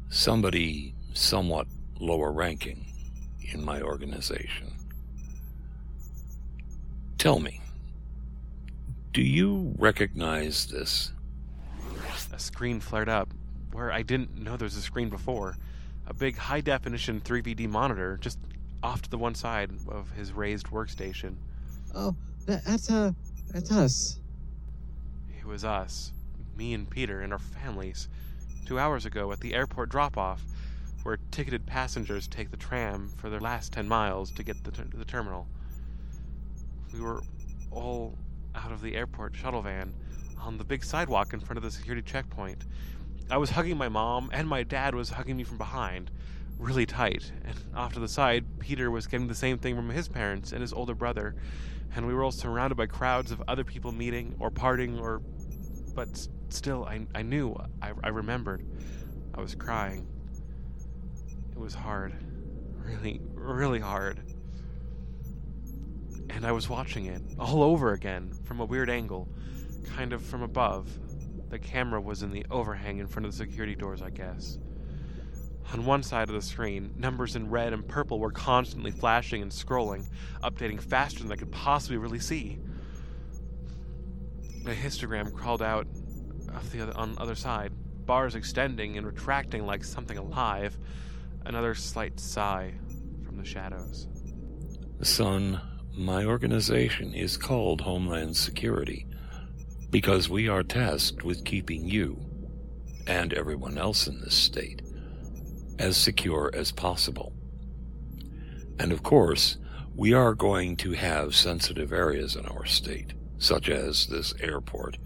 Somebody 0.10 0.96
somewhat 1.14 1.68
lower 2.00 2.32
ranking 2.32 2.86
in 3.54 3.64
my 3.64 3.82
organization. 3.82 4.74
Tell 7.18 7.40
me, 7.40 7.62
do 9.14 9.22
you 9.22 9.74
recognize 9.78 10.68
this? 10.68 11.12
A 12.34 12.40
screen 12.40 12.80
flared 12.80 13.10
up 13.10 13.34
where 13.72 13.92
I 13.92 14.04
didn't 14.04 14.38
know 14.38 14.58
there 14.58 14.66
was 14.66 14.78
a 14.78 14.82
screen 14.82 15.10
before. 15.10 15.58
A 16.08 16.14
big 16.14 16.38
high 16.38 16.62
definition 16.62 17.22
3VD 17.22 17.68
monitor 17.70 18.18
just 18.18 18.40
off 18.82 19.02
to 19.02 19.10
the 19.10 19.18
one 19.18 19.36
side 19.36 19.72
of 19.90 20.12
his 20.12 20.32
raised 20.32 20.68
workstation. 20.68 21.36
Oh, 21.94 22.16
that, 22.46 22.64
that's 22.64 22.90
uh, 22.90 23.12
that's 23.52 23.72
us. 23.72 24.20
It 25.38 25.46
was 25.46 25.64
us, 25.64 26.14
me 26.56 26.74
and 26.74 26.90
Peter 26.90 27.22
and 27.22 27.34
our 27.34 27.40
families, 27.40 28.08
two 28.66 28.80
hours 28.80 29.06
ago 29.06 29.32
at 29.32 29.40
the 29.40 29.54
airport 29.54 29.90
drop 29.90 30.18
off, 30.18 30.44
where 31.04 31.18
ticketed 31.32 31.66
passengers 31.66 32.28
take 32.28 32.52
the 32.52 32.58
tram 32.58 33.12
for 33.18 33.30
their 33.30 33.40
last 33.40 33.72
10 33.74 33.88
miles 33.88 34.32
to 34.32 34.44
get 34.44 34.64
the 34.64 34.72
ter- 34.72 34.88
the 34.94 35.06
terminal. 35.06 35.48
We 36.94 37.02
were 37.02 37.22
all 37.72 38.18
out 38.56 38.72
of 38.72 38.82
the 38.82 38.96
airport 38.96 39.36
shuttle 39.36 39.62
van 39.62 39.94
on 40.40 40.58
the 40.58 40.64
big 40.64 40.84
sidewalk 40.84 41.34
in 41.34 41.40
front 41.40 41.58
of 41.58 41.64
the 41.64 41.72
security 41.72 42.02
checkpoint. 42.02 42.64
I 43.30 43.38
was 43.38 43.50
hugging 43.50 43.78
my 43.78 43.90
mom, 43.90 44.30
and 44.32 44.48
my 44.48 44.64
dad 44.64 44.96
was 44.96 45.10
hugging 45.10 45.36
me 45.36 45.44
from 45.44 45.58
behind, 45.58 46.12
really 46.58 46.86
tight. 46.86 47.32
And 47.44 47.56
off 47.76 47.94
to 47.94 48.00
the 48.00 48.08
side, 48.08 48.46
Peter 48.60 48.90
was 48.90 49.06
getting 49.06 49.28
the 49.28 49.36
same 49.36 49.58
thing 49.58 49.76
from 49.76 49.90
his 49.90 50.08
parents 50.08 50.54
and 50.54 50.62
his 50.62 50.72
older 50.72 50.96
brother. 50.96 51.36
And 51.96 52.08
we 52.08 52.14
were 52.14 52.24
all 52.24 52.32
surrounded 52.32 52.76
by 52.76 52.86
crowds 52.86 53.32
of 53.32 53.44
other 53.48 53.64
people 53.64 53.92
meeting 53.92 54.36
or 54.40 54.50
parting 54.50 55.00
or. 55.00 55.22
But 55.94 56.28
still, 56.50 56.86
I, 56.86 57.06
I 57.16 57.22
knew, 57.24 57.56
I, 57.82 57.92
I 58.04 58.10
remembered. 58.10 58.64
I 59.34 59.42
was 59.42 59.56
crying. 59.56 60.08
It 61.52 61.58
was 61.60 61.74
hard. 61.74 62.14
Really, 62.76 63.20
really 63.34 63.80
hard. 63.80 64.22
And 66.30 66.46
I 66.46 66.52
was 66.52 66.70
watching 66.70 67.08
it 67.08 67.22
all 67.40 67.64
over 67.64 67.94
again 67.94 68.32
from 68.44 68.60
a 68.60 68.66
weird 68.66 68.90
angle, 68.90 69.28
kind 69.96 70.14
of 70.14 70.22
from 70.22 70.44
above. 70.44 70.88
The 71.50 71.60
camera 71.60 72.02
was 72.02 72.24
in 72.24 72.32
the 72.32 72.46
overhang 72.52 73.00
in 73.00 73.08
front 73.08 73.26
of 73.26 73.32
the 73.32 73.38
security 73.38 73.76
doors, 73.76 74.02
I 74.02 74.10
guess. 74.10 74.58
On 75.74 75.86
one 75.86 76.04
side 76.04 76.30
of 76.30 76.36
the 76.36 76.42
screen, 76.42 76.94
numbers 76.98 77.36
in 77.36 77.50
red 77.50 77.74
and 77.74 77.88
purple 77.88 78.20
were 78.20 78.32
constantly 78.32 78.92
flashing 78.92 79.42
and 79.42 79.52
scrolling, 79.52 80.06
updating 80.44 80.82
faster 80.82 81.24
than 81.24 81.32
I 81.32 81.36
could 81.36 81.52
possibly 81.52 81.98
really 81.98 82.20
see. 82.20 82.60
A 84.66 84.70
histogram 84.70 85.34
crawled 85.34 85.62
out 85.62 85.88
the 86.72 86.82
other, 86.82 86.98
on 86.98 87.16
the 87.16 87.22
other 87.22 87.36
side, 87.36 87.72
bars 88.06 88.36
extending 88.36 88.98
and 88.98 89.06
retracting 89.06 89.66
like 89.66 89.84
something 89.84 90.18
alive. 90.18 90.78
Another 91.46 91.76
slight 91.76 92.20
sigh 92.20 92.74
from 93.26 93.38
the 93.38 93.46
shadows. 93.46 94.08
Son, 95.02 95.62
my 95.96 96.26
organization 96.26 97.14
is 97.14 97.38
called 97.38 97.82
Homeland 97.82 98.36
Security 98.36 99.06
because 99.90 100.30
we 100.30 100.48
are 100.48 100.64
tasked 100.64 101.24
with 101.24 101.46
keeping 101.46 101.88
you 101.88 102.20
and 103.06 103.34
everyone 103.34 103.78
else 103.78 104.08
in 104.08 104.20
this 104.22 104.36
state 104.36 104.82
as 105.80 105.96
secure 105.96 106.52
as 106.54 106.72
possible. 106.72 107.34
And 108.80 108.92
of 108.92 109.04
course, 109.04 109.58
we 109.96 110.14
are 110.14 110.34
going 110.34 110.76
to 110.78 110.92
have 110.92 111.36
sensitive 111.36 111.92
areas 111.92 112.36
in 112.36 112.46
our 112.46 112.66
state, 112.66 113.14
such 113.38 113.70
as 113.70 114.08
this 114.08 114.34
airport, 114.40 114.98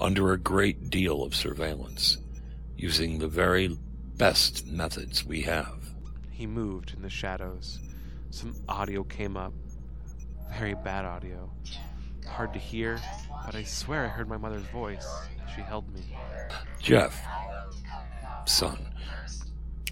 under 0.00 0.32
a 0.32 0.38
great 0.38 0.90
deal 0.90 1.22
of 1.22 1.34
surveillance, 1.34 2.18
using 2.76 3.18
the 3.18 3.28
very 3.28 3.76
best 4.16 4.66
methods 4.66 5.24
we 5.24 5.42
have. 5.42 5.90
He 6.30 6.46
moved 6.46 6.94
in 6.96 7.02
the 7.02 7.10
shadows. 7.10 7.78
Some 8.30 8.54
audio 8.68 9.04
came 9.04 9.36
up. 9.36 9.52
Very 10.52 10.74
bad 10.74 11.04
audio. 11.04 11.50
Hard 12.26 12.52
to 12.52 12.58
hear, 12.58 13.00
but 13.44 13.54
I 13.54 13.64
swear 13.64 14.04
I 14.04 14.08
heard 14.08 14.28
my 14.28 14.36
mother's 14.36 14.66
voice 14.66 15.06
as 15.44 15.54
she 15.54 15.60
held 15.60 15.92
me. 15.92 16.02
Jeff, 16.80 17.22
son, 18.46 18.94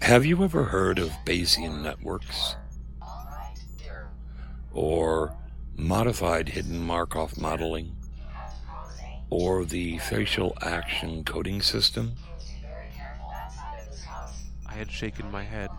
have 0.01 0.25
you 0.25 0.43
ever 0.43 0.65
heard 0.65 0.97
of 0.97 1.11
Bayesian 1.25 1.83
networks? 1.83 2.55
Or 4.71 5.35
modified 5.75 6.49
hidden 6.49 6.79
Markov 6.79 7.37
modeling? 7.37 7.95
Or 9.29 9.65
the 9.65 9.97
facial 9.99 10.57
action 10.61 11.23
coding 11.23 11.61
system? 11.61 12.13
I 14.65 14.73
had 14.73 14.89
shaken 14.91 15.29
my 15.29 15.43
head. 15.43 15.69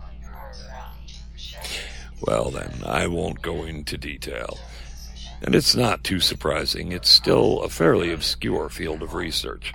Well, 2.21 2.51
then, 2.51 2.71
I 2.85 3.07
won't 3.07 3.41
go 3.41 3.63
into 3.63 3.97
detail. 3.97 4.59
And 5.41 5.55
it's 5.55 5.75
not 5.75 6.03
too 6.03 6.19
surprising. 6.19 6.91
It's 6.91 7.09
still 7.09 7.61
a 7.63 7.69
fairly 7.69 8.11
obscure 8.11 8.69
field 8.69 9.01
of 9.01 9.15
research, 9.15 9.73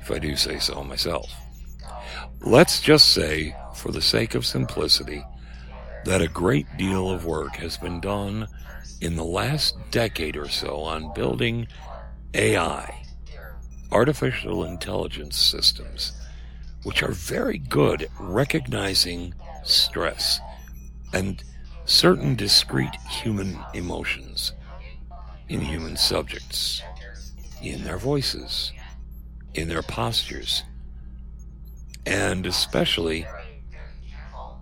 if 0.00 0.10
I 0.10 0.18
do 0.18 0.36
say 0.36 0.58
so 0.58 0.84
myself. 0.84 1.32
Let's 2.40 2.80
just 2.80 3.08
say, 3.08 3.56
for 3.74 3.90
the 3.90 4.00
sake 4.00 4.34
of 4.36 4.46
simplicity, 4.46 5.24
that 6.04 6.22
a 6.22 6.28
great 6.28 6.66
deal 6.76 7.10
of 7.10 7.24
work 7.24 7.56
has 7.56 7.76
been 7.76 8.00
done 8.00 8.46
in 9.00 9.16
the 9.16 9.24
last 9.24 9.76
decade 9.90 10.36
or 10.36 10.48
so 10.48 10.80
on 10.80 11.12
building 11.14 11.66
AI, 12.34 13.02
artificial 13.90 14.64
intelligence 14.64 15.36
systems, 15.36 16.12
which 16.84 17.02
are 17.02 17.12
very 17.12 17.58
good 17.58 18.02
at 18.02 18.10
recognizing 18.20 19.34
stress 19.64 20.40
and 21.12 21.42
certain 21.84 22.36
discrete 22.36 22.96
human 23.08 23.58
emotions 23.74 24.52
in 25.48 25.60
human 25.60 25.96
subjects, 25.96 26.82
in 27.62 27.84
their 27.84 27.98
voices, 27.98 28.72
in 29.54 29.68
their 29.68 29.82
postures, 29.82 30.64
and 32.06 32.46
especially, 32.46 33.26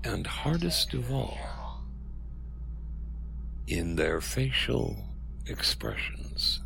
and 0.05 0.27
hardest 0.27 0.95
of 0.95 1.11
all, 1.13 1.39
in 3.67 3.97
their 3.97 4.21
facial 4.21 4.97
expressions. 5.47 6.61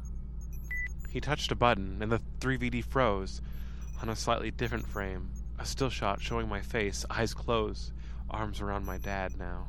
He 1.11 1.21
touched 1.21 1.51
a 1.51 1.57
button, 1.57 2.01
and 2.03 2.13
the 2.13 2.21
3VD 2.41 2.85
froze 2.85 3.41
on 4.01 4.09
a 4.09 4.17
slightly 4.17 4.51
different 4.51 4.87
frame. 4.87 5.31
A 5.59 5.65
still 5.67 5.91
shot 5.91 6.23
showing 6.23 6.49
my 6.49 6.61
face, 6.61 7.05
eyes 7.11 7.35
closed, 7.35 7.93
arms 8.31 8.61
around 8.61 8.87
my 8.87 8.97
dad 8.97 9.37
now. 9.39 9.69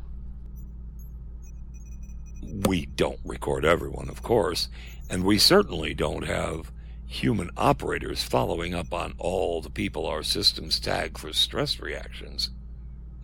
We 2.41 2.86
don't 2.86 3.19
record 3.23 3.65
everyone, 3.65 4.10
of 4.10 4.23
course, 4.23 4.69
and 5.10 5.23
we 5.23 5.38
certainly 5.38 5.93
don't 5.93 6.25
have 6.25 6.71
human 7.06 7.49
operators 7.58 8.23
following 8.23 8.73
up 8.73 8.93
on 8.93 9.13
all 9.17 9.62
the 9.62 9.69
people 9.69 10.06
our 10.06 10.23
systems 10.23 10.80
tag 10.80 11.17
for 11.17 11.34
stress 11.34 11.80
reactions. 11.80 12.49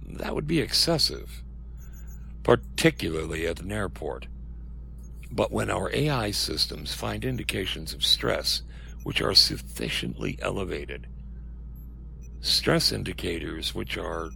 That 0.06 0.36
would 0.36 0.47
be 0.47 0.60
excessive, 0.60 1.43
particularly 2.43 3.47
at 3.47 3.62
an 3.62 3.71
airport. 3.71 4.27
But 5.32 5.51
when 5.51 5.69
our 5.69 5.89
AI 5.93 6.32
systems 6.32 6.93
find 6.93 7.23
indications 7.25 7.93
of 7.93 8.06
stress 8.06 8.62
which 9.03 9.21
are 9.21 9.34
sufficiently 9.34 10.38
elevated, 10.41 11.08
stress 12.41 12.91
indicators 12.91 13.73
which 13.73 13.97
are 13.97 14.32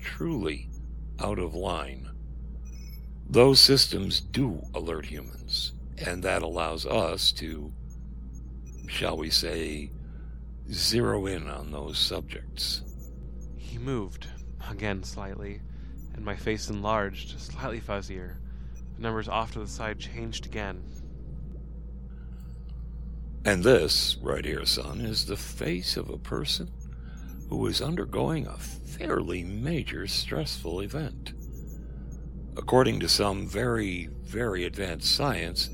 truly 0.00 0.68
out 1.18 1.38
of 1.38 1.54
line, 1.54 2.08
those 3.28 3.60
systems 3.60 4.20
do 4.20 4.62
alert 4.74 5.06
humans, 5.06 5.72
and 5.98 6.22
that 6.22 6.42
allows 6.42 6.86
us 6.86 7.32
to, 7.32 7.72
shall 8.86 9.16
we 9.16 9.30
say, 9.30 9.90
zero 10.70 11.26
in 11.26 11.48
on 11.48 11.70
those 11.72 11.98
subjects. 11.98 12.82
He 13.56 13.78
moved, 13.78 14.26
again 14.70 15.02
slightly, 15.02 15.60
and 16.14 16.24
my 16.24 16.36
face 16.36 16.70
enlarged, 16.70 17.40
slightly 17.40 17.80
fuzzier. 17.80 18.36
The 18.96 19.02
numbers 19.02 19.28
off 19.28 19.52
to 19.52 19.58
the 19.58 19.66
side 19.66 19.98
changed 19.98 20.46
again. 20.46 20.82
And 23.44 23.62
this, 23.62 24.16
right 24.22 24.44
here, 24.44 24.64
son, 24.64 25.00
is 25.00 25.26
the 25.26 25.36
face 25.36 25.96
of 25.96 26.08
a 26.08 26.16
person 26.16 26.70
who 27.48 27.66
is 27.66 27.82
undergoing 27.82 28.46
a 28.46 28.56
fairly 28.56 29.42
major 29.42 30.06
stressful 30.06 30.80
event. 30.80 31.32
According 32.56 33.00
to 33.00 33.08
some 33.08 33.46
very, 33.46 34.08
very 34.22 34.64
advanced 34.64 35.14
science, 35.14 35.70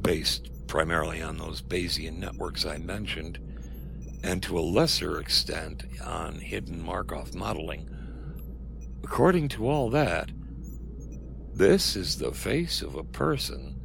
based 0.00 0.50
primarily 0.66 1.20
on 1.20 1.36
those 1.36 1.62
Bayesian 1.62 2.18
networks 2.18 2.64
I 2.64 2.78
mentioned, 2.78 3.38
and 4.22 4.42
to 4.42 4.58
a 4.58 4.60
lesser 4.60 5.20
extent 5.20 5.84
on 6.04 6.36
hidden 6.36 6.82
Markov 6.82 7.34
modeling, 7.34 7.88
according 9.02 9.48
to 9.48 9.68
all 9.68 9.90
that, 9.90 10.30
this 11.54 11.96
is 11.96 12.18
the 12.18 12.32
face 12.32 12.82
of 12.82 12.94
a 12.94 13.04
person 13.04 13.80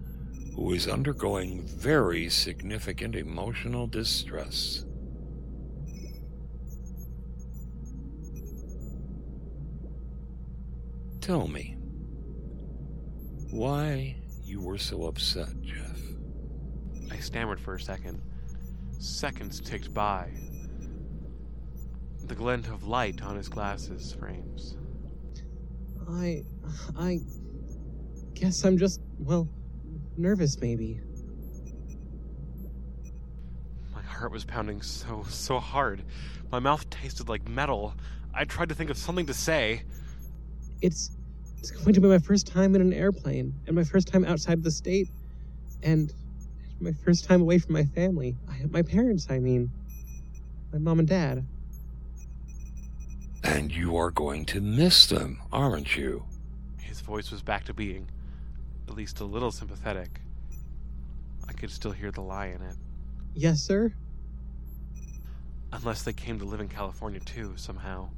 who 0.56 0.74
is 0.74 0.88
undergoing 0.88 1.66
very 1.66 2.30
significant 2.30 3.16
emotional 3.16 3.88
distress. 3.88 4.86
Tell 11.22 11.48
me, 11.48 11.78
why 13.52 14.16
you 14.44 14.62
were 14.62 14.78
so 14.78 15.06
upset, 15.06 15.50
Jeff? 15.62 16.00
I 17.12 17.18
stammered 17.18 17.60
for 17.60 17.76
a 17.76 17.80
second. 17.82 18.22
Seconds 19.00 19.60
ticked 19.60 19.94
by. 19.94 20.30
The 22.26 22.36
glint 22.36 22.68
of 22.68 22.88
light 22.88 23.22
on 23.22 23.36
his 23.36 23.50
glasses 23.50 24.14
frames. 24.18 24.78
I. 26.10 26.44
I. 26.98 27.20
guess 28.34 28.64
I'm 28.64 28.78
just, 28.78 29.02
well, 29.20 29.48
nervous 30.18 30.60
maybe. 30.60 31.02
My 33.94 34.02
heart 34.02 34.32
was 34.32 34.46
pounding 34.46 34.82
so, 34.82 35.26
so 35.28 35.60
hard. 35.60 36.04
My 36.52 36.60
mouth 36.60 36.90
tasted 36.90 37.28
like 37.28 37.48
metal. 37.48 37.96
I 38.34 38.46
tried 38.46 38.70
to 38.70 38.76
think 38.76 38.90
of 38.90 38.98
something 38.98 39.26
to 39.26 39.34
say. 39.34 39.84
It's. 40.82 41.12
It's 41.62 41.70
going 41.70 41.94
to 41.94 42.02
be 42.02 42.08
my 42.08 42.18
first 42.18 42.48
time 42.48 42.74
in 42.74 42.82
an 42.82 42.92
airplane, 42.92 43.54
and 43.68 43.76
my 43.76 43.84
first 43.84 44.08
time 44.08 44.26
outside 44.26 44.64
the 44.64 44.72
state, 44.72 45.10
and 45.84 46.12
my 46.80 46.92
first 46.92 47.26
time 47.26 47.42
away 47.42 47.60
from 47.60 47.74
my 47.74 47.86
family. 47.86 48.36
I, 48.50 48.66
my 48.66 48.82
parents, 48.82 49.28
I 49.30 49.38
mean. 49.38 49.70
My 50.74 50.80
mom 50.80 50.98
and 50.98 51.08
dad. 51.08 51.46
And 53.44 53.72
you 53.72 53.96
are 53.96 54.10
going 54.10 54.46
to 54.46 54.60
miss 54.60 55.06
them, 55.06 55.40
aren't 55.52 55.96
you? 55.96 56.24
His 56.80 57.02
voice 57.02 57.30
was 57.30 57.44
back 57.44 57.66
to 57.66 57.76
being, 57.76 58.10
at 58.88 58.96
least 58.96 59.20
a 59.20 59.26
little 59.26 59.52
sympathetic. 59.52 60.20
I 61.48 61.54
could 61.54 61.70
still 61.70 61.92
hear 61.92 62.10
the 62.10 62.22
lie 62.22 62.48
in 62.48 62.62
it. 62.64 62.76
Yes, 63.36 63.62
sir? 63.62 63.94
Unless 65.72 66.04
they 66.04 66.14
came 66.14 66.40
to 66.40 66.46
live 66.46 66.60
in 66.60 66.70
California 66.70 67.20
too, 67.20 67.54
somehow. 67.56 68.10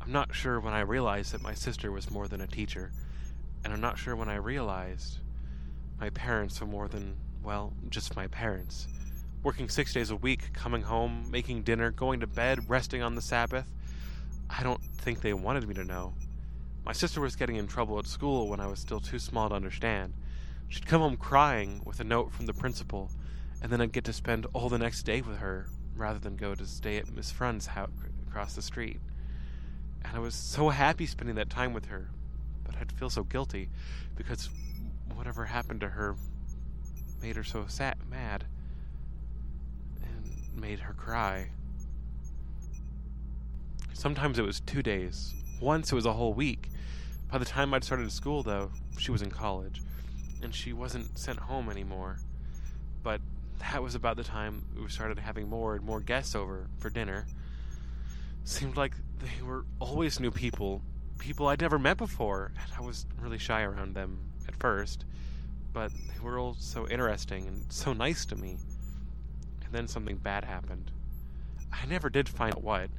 I'm 0.00 0.12
not 0.12 0.34
sure 0.34 0.60
when 0.60 0.72
I 0.72 0.80
realized 0.80 1.32
that 1.32 1.42
my 1.42 1.54
sister 1.54 1.90
was 1.90 2.10
more 2.10 2.28
than 2.28 2.40
a 2.40 2.46
teacher, 2.46 2.92
and 3.64 3.72
I'm 3.72 3.80
not 3.80 3.98
sure 3.98 4.16
when 4.16 4.28
I 4.28 4.36
realized 4.36 5.18
my 6.00 6.10
parents 6.10 6.60
were 6.60 6.66
more 6.66 6.88
than, 6.88 7.16
well, 7.42 7.72
just 7.88 8.16
my 8.16 8.26
parents. 8.28 8.86
Working 9.42 9.68
six 9.68 9.92
days 9.92 10.10
a 10.10 10.16
week, 10.16 10.52
coming 10.52 10.82
home, 10.82 11.26
making 11.30 11.62
dinner, 11.62 11.90
going 11.90 12.20
to 12.20 12.26
bed, 12.26 12.68
resting 12.68 13.02
on 13.02 13.14
the 13.14 13.20
Sabbath. 13.20 13.66
I 14.48 14.62
don't 14.62 14.82
think 14.82 15.20
they 15.20 15.34
wanted 15.34 15.68
me 15.68 15.74
to 15.74 15.84
know. 15.84 16.14
My 16.84 16.92
sister 16.92 17.20
was 17.20 17.36
getting 17.36 17.56
in 17.56 17.66
trouble 17.66 17.98
at 17.98 18.06
school 18.06 18.48
when 18.48 18.60
I 18.60 18.66
was 18.66 18.78
still 18.78 19.00
too 19.00 19.18
small 19.18 19.48
to 19.48 19.54
understand. 19.54 20.14
She'd 20.68 20.86
come 20.86 21.00
home 21.00 21.16
crying 21.16 21.82
with 21.84 22.00
a 22.00 22.04
note 22.04 22.32
from 22.32 22.46
the 22.46 22.54
principal, 22.54 23.10
and 23.60 23.70
then 23.70 23.80
I'd 23.80 23.92
get 23.92 24.04
to 24.04 24.12
spend 24.12 24.46
all 24.52 24.68
the 24.68 24.78
next 24.78 25.02
day 25.02 25.20
with 25.20 25.38
her 25.38 25.66
rather 25.96 26.18
than 26.18 26.36
go 26.36 26.54
to 26.54 26.66
stay 26.66 26.96
at 26.96 27.12
Miss 27.12 27.30
Friend's 27.30 27.66
house 27.66 27.90
across 28.26 28.54
the 28.54 28.62
street. 28.62 29.00
And 30.04 30.16
I 30.16 30.18
was 30.18 30.34
so 30.34 30.68
happy 30.68 31.06
spending 31.06 31.36
that 31.36 31.50
time 31.50 31.72
with 31.72 31.86
her, 31.86 32.08
but 32.64 32.76
I'd 32.76 32.92
feel 32.92 33.10
so 33.10 33.24
guilty 33.24 33.68
because 34.16 34.48
whatever 35.14 35.44
happened 35.44 35.80
to 35.80 35.88
her 35.88 36.16
made 37.20 37.36
her 37.36 37.44
so 37.44 37.64
sad, 37.66 37.96
mad, 38.08 38.44
and 40.02 40.60
made 40.60 40.80
her 40.80 40.92
cry. 40.92 41.50
Sometimes 43.92 44.38
it 44.38 44.42
was 44.42 44.60
two 44.60 44.82
days. 44.82 45.34
Once 45.60 45.90
it 45.90 45.94
was 45.96 46.06
a 46.06 46.12
whole 46.12 46.32
week. 46.32 46.68
By 47.30 47.38
the 47.38 47.44
time 47.44 47.74
I'd 47.74 47.84
started 47.84 48.10
school, 48.12 48.42
though, 48.42 48.70
she 48.96 49.10
was 49.10 49.22
in 49.22 49.30
college, 49.30 49.82
and 50.42 50.54
she 50.54 50.72
wasn't 50.72 51.18
sent 51.18 51.38
home 51.38 51.68
anymore. 51.68 52.18
But 53.02 53.20
that 53.58 53.82
was 53.82 53.94
about 53.94 54.16
the 54.16 54.24
time 54.24 54.64
we 54.80 54.88
started 54.88 55.18
having 55.18 55.48
more 55.48 55.74
and 55.74 55.84
more 55.84 56.00
guests 56.00 56.34
over 56.34 56.68
for 56.78 56.90
dinner. 56.90 57.26
Seemed 58.44 58.76
like 58.76 58.94
they 59.18 59.42
were 59.42 59.64
always 59.78 60.20
new 60.20 60.30
people, 60.30 60.82
people 61.18 61.48
I'd 61.48 61.60
never 61.60 61.78
met 61.78 61.96
before, 61.96 62.52
and 62.62 62.72
I 62.76 62.80
was 62.80 63.06
really 63.20 63.38
shy 63.38 63.62
around 63.62 63.94
them 63.94 64.18
at 64.46 64.56
first. 64.56 65.04
But 65.72 65.92
they 65.92 66.20
were 66.22 66.38
all 66.38 66.54
so 66.58 66.88
interesting 66.88 67.46
and 67.46 67.64
so 67.70 67.92
nice 67.92 68.24
to 68.26 68.36
me. 68.36 68.56
And 69.64 69.72
then 69.72 69.86
something 69.86 70.16
bad 70.16 70.44
happened. 70.44 70.90
I 71.72 71.84
never 71.86 72.08
did 72.08 72.28
find 72.28 72.54
out 72.54 72.64
what. 72.64 72.90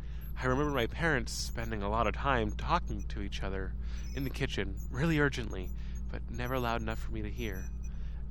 I 0.42 0.46
remember 0.46 0.72
my 0.72 0.88
parents 0.88 1.34
spending 1.34 1.82
a 1.82 1.90
lot 1.90 2.08
of 2.08 2.14
time 2.14 2.52
talking 2.52 3.04
to 3.10 3.22
each 3.22 3.44
other 3.44 3.74
in 4.16 4.24
the 4.24 4.30
kitchen, 4.30 4.76
really 4.90 5.20
urgently, 5.20 5.70
but 6.12 6.22
never 6.30 6.60
loud 6.60 6.82
enough 6.82 7.00
for 7.00 7.12
me 7.12 7.22
to 7.22 7.30
hear. 7.30 7.66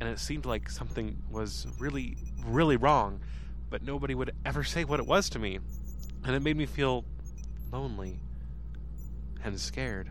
And 0.00 0.08
it 0.08 0.18
seemed 0.18 0.46
like 0.46 0.70
something 0.70 1.22
was 1.30 1.66
really, 1.78 2.16
really 2.46 2.76
wrong, 2.76 3.20
but 3.68 3.82
nobody 3.82 4.14
would 4.14 4.32
ever 4.44 4.64
say 4.64 4.84
what 4.84 5.00
it 5.00 5.06
was 5.06 5.28
to 5.30 5.38
me. 5.38 5.58
And 6.24 6.34
it 6.34 6.42
made 6.42 6.56
me 6.56 6.66
feel 6.66 7.04
lonely 7.72 8.20
and 9.44 9.58
scared. 9.58 10.10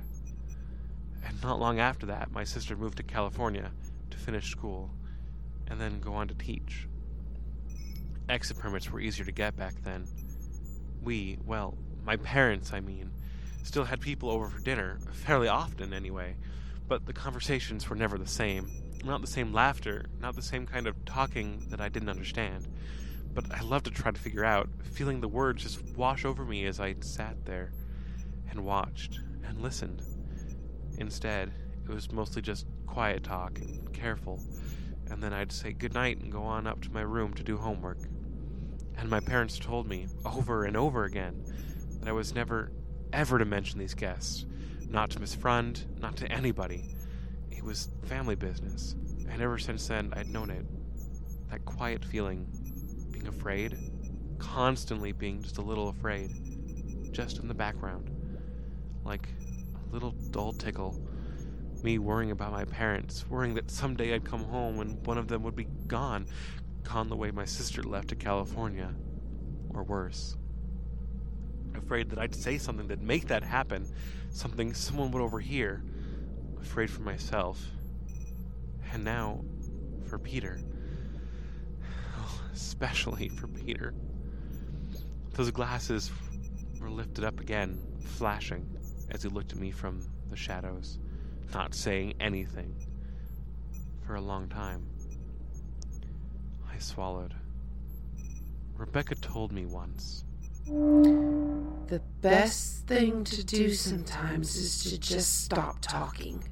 And 1.25 1.41
not 1.41 1.59
long 1.59 1.79
after 1.79 2.05
that, 2.07 2.31
my 2.31 2.43
sister 2.43 2.75
moved 2.75 2.97
to 2.97 3.03
California 3.03 3.71
to 4.09 4.17
finish 4.17 4.49
school 4.49 4.91
and 5.67 5.79
then 5.79 5.99
go 5.99 6.13
on 6.13 6.27
to 6.29 6.33
teach. 6.33 6.87
Exit 8.29 8.57
permits 8.57 8.89
were 8.89 8.99
easier 8.99 9.25
to 9.25 9.31
get 9.31 9.55
back 9.55 9.75
then. 9.83 10.05
We, 11.01 11.37
well, 11.45 11.77
my 12.03 12.17
parents, 12.17 12.73
I 12.73 12.79
mean, 12.79 13.11
still 13.63 13.83
had 13.83 14.01
people 14.01 14.29
over 14.29 14.49
for 14.49 14.59
dinner, 14.59 14.99
fairly 15.11 15.47
often 15.47 15.93
anyway, 15.93 16.35
but 16.87 17.05
the 17.05 17.13
conversations 17.13 17.89
were 17.89 17.95
never 17.95 18.17
the 18.17 18.27
same. 18.27 18.69
Not 19.03 19.21
the 19.21 19.27
same 19.27 19.53
laughter, 19.53 20.05
not 20.19 20.35
the 20.35 20.41
same 20.41 20.65
kind 20.65 20.87
of 20.87 21.05
talking 21.05 21.67
that 21.69 21.79
I 21.79 21.89
didn't 21.89 22.09
understand. 22.09 22.67
But 23.37 23.53
I 23.55 23.61
loved 23.61 23.85
to 23.85 23.91
try 23.91 24.09
to 24.09 24.19
figure 24.19 24.43
out, 24.43 24.67
feeling 24.81 25.21
the 25.21 25.27
words 25.27 25.61
just 25.61 25.83
wash 25.95 26.25
over 26.25 26.43
me 26.43 26.65
as 26.65 26.79
I 26.79 26.95
sat 27.01 27.45
there 27.45 27.71
and 28.49 28.65
watched 28.65 29.19
and 29.45 29.61
listened. 29.61 30.01
Instead, 30.97 31.53
it 31.87 31.93
was 31.93 32.11
mostly 32.11 32.41
just 32.41 32.65
quiet 32.87 33.23
talk 33.23 33.59
and 33.59 33.93
careful, 33.93 34.41
and 35.11 35.21
then 35.21 35.33
I'd 35.33 35.51
say 35.51 35.71
goodnight 35.71 36.19
and 36.19 36.31
go 36.31 36.41
on 36.41 36.65
up 36.65 36.81
to 36.81 36.91
my 36.91 37.01
room 37.01 37.35
to 37.35 37.43
do 37.43 37.57
homework. 37.57 37.99
And 38.97 39.07
my 39.07 39.19
parents 39.19 39.59
told 39.59 39.87
me 39.87 40.07
over 40.25 40.63
and 40.63 40.75
over 40.75 41.03
again 41.03 41.45
that 41.99 42.09
I 42.09 42.13
was 42.13 42.33
never, 42.33 42.71
ever 43.13 43.37
to 43.37 43.45
mention 43.45 43.77
these 43.77 43.93
guests. 43.93 44.47
Not 44.89 45.11
to 45.11 45.19
Miss 45.19 45.35
Frund, 45.35 45.85
not 45.99 46.15
to 46.17 46.31
anybody. 46.31 46.95
It 47.51 47.63
was 47.63 47.89
family 48.01 48.33
business. 48.33 48.95
And 49.29 49.43
ever 49.43 49.59
since 49.59 49.87
then, 49.87 50.11
I'd 50.15 50.27
known 50.27 50.49
it. 50.49 50.65
That 51.51 51.65
quiet 51.65 52.03
feeling, 52.03 52.47
being 53.27 53.37
afraid, 53.37 53.77
constantly 54.39 55.11
being 55.11 55.41
just 55.41 55.57
a 55.57 55.61
little 55.61 55.89
afraid, 55.89 56.31
just 57.11 57.39
in 57.39 57.47
the 57.47 57.53
background. 57.53 58.11
like 59.03 59.29
a 59.89 59.93
little 59.93 60.11
dull 60.31 60.51
tickle. 60.51 61.01
Me 61.81 61.97
worrying 61.97 62.31
about 62.31 62.51
my 62.51 62.65
parents, 62.65 63.25
worrying 63.29 63.53
that 63.53 63.71
someday 63.71 64.13
I'd 64.13 64.25
come 64.25 64.43
home 64.43 64.79
and 64.81 65.05
one 65.05 65.17
of 65.17 65.29
them 65.29 65.43
would 65.43 65.55
be 65.55 65.67
gone, 65.87 66.27
gone 66.83 67.07
the 67.07 67.15
way 67.15 67.31
my 67.31 67.45
sister 67.45 67.83
left 67.83 68.09
to 68.09 68.15
California. 68.15 68.93
Or 69.69 69.83
worse. 69.83 70.35
Afraid 71.75 72.09
that 72.09 72.19
I'd 72.19 72.35
say 72.35 72.57
something 72.57 72.87
that'd 72.87 73.03
make 73.03 73.27
that 73.27 73.43
happen, 73.43 73.87
something 74.31 74.73
someone 74.73 75.11
would 75.11 75.21
overhear. 75.21 75.83
Afraid 76.59 76.89
for 76.89 77.01
myself. 77.01 77.63
And 78.91 79.03
now, 79.05 79.45
for 80.05 80.17
Peter. 80.17 80.59
Especially 82.57 83.29
for 83.29 83.47
Peter. 83.47 83.93
Those 85.33 85.51
glasses 85.51 86.11
were 86.81 86.89
lifted 86.89 87.23
up 87.23 87.39
again, 87.39 87.79
flashing, 88.01 88.67
as 89.11 89.21
he 89.21 89.29
looked 89.29 89.51
at 89.51 89.59
me 89.59 89.69
from 89.69 90.01
the 90.31 90.35
shadows, 90.35 90.97
not 91.53 91.75
saying 91.75 92.15
anything. 92.19 92.73
For 94.01 94.15
a 94.15 94.21
long 94.21 94.49
time. 94.49 94.87
I 96.67 96.79
swallowed. 96.79 97.35
Rebecca 98.75 99.13
told 99.13 99.51
me 99.51 99.67
once. 99.67 100.25
The 100.65 102.01
best 102.21 102.87
thing 102.87 103.23
to 103.25 103.45
do 103.45 103.71
sometimes 103.71 104.55
is 104.55 104.83
to 104.89 104.97
just 104.97 105.43
stop 105.43 105.77
talking. 105.81 106.43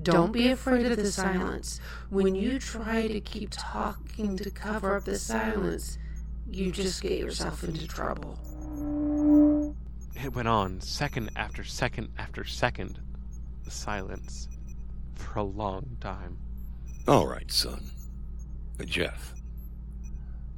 Don't 0.00 0.32
be 0.32 0.48
afraid 0.48 0.86
of 0.86 0.96
the 0.96 1.12
silence. 1.12 1.80
When 2.08 2.34
you 2.34 2.58
try 2.58 3.08
to 3.08 3.20
keep 3.20 3.50
talking 3.52 4.36
to 4.38 4.50
cover 4.50 4.96
up 4.96 5.04
the 5.04 5.18
silence, 5.18 5.98
you 6.50 6.72
just 6.72 7.02
get 7.02 7.18
yourself 7.18 7.62
into 7.62 7.86
trouble. 7.86 8.38
It 10.14 10.34
went 10.34 10.48
on, 10.48 10.80
second 10.80 11.30
after 11.36 11.62
second 11.62 12.08
after 12.18 12.44
second. 12.44 13.00
The 13.64 13.70
silence. 13.70 14.48
For 15.14 15.38
a 15.38 15.44
long 15.44 15.96
time. 16.00 16.38
All 17.06 17.26
right, 17.26 17.50
son. 17.52 17.84
Uh, 18.80 18.84
Jeff, 18.84 19.34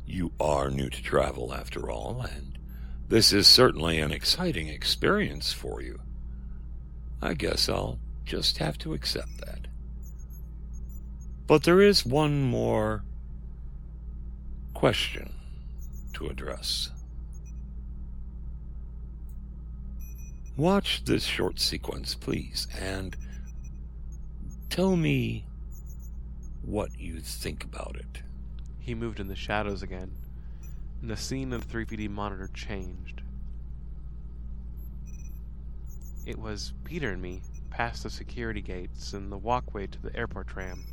you 0.07 0.33
are 0.39 0.71
new 0.71 0.89
to 0.89 1.03
travel 1.03 1.53
after 1.53 1.91
all, 1.91 2.23
and 2.23 2.59
this 3.09 3.33
is 3.33 3.47
certainly 3.47 3.99
an 3.99 4.13
exciting 4.13 4.69
experience 4.69 5.53
for 5.53 5.83
you. 5.83 6.01
I 7.21 7.35
guess 7.35 7.69
I'll 7.69 7.99
just 8.25 8.59
have 8.59 8.79
to 8.79 8.95
accept 8.95 9.39
that. 9.39 9.67
But 11.47 11.65
there 11.65 11.81
is 11.81 12.07
one 12.07 12.43
more 12.43 13.05
question 14.73 15.35
to 16.15 16.27
address. 16.29 16.91
Watch 20.57 21.05
this 21.05 21.25
short 21.25 21.59
sequence, 21.59 22.15
please, 22.15 22.69
and 22.79 23.17
tell 24.71 24.97
me 24.97 25.47
what 26.63 26.99
you 26.99 27.19
think 27.21 27.65
about 27.65 27.97
it. 27.97 28.23
He 28.79 28.95
moved 28.95 29.19
in 29.19 29.27
the 29.27 29.37
shadows 29.37 29.83
again, 29.83 30.13
and 31.01 31.11
the 31.11 31.17
scene 31.17 31.53
of 31.53 31.69
the 31.69 31.79
3PD 31.79 32.09
monitor 32.09 32.49
changed. 32.55 33.23
It 36.25 36.39
was 36.39 36.73
Peter 36.85 37.11
and 37.11 37.21
me 37.21 37.43
past 37.75 38.05
the 38.05 38.11
security 38.11 38.63
gates 38.63 39.15
and 39.15 39.33
the 39.33 39.37
walkway 39.37 39.85
to 39.85 40.01
the 40.01 40.15
airport 40.17 40.47
tram. 40.47 40.85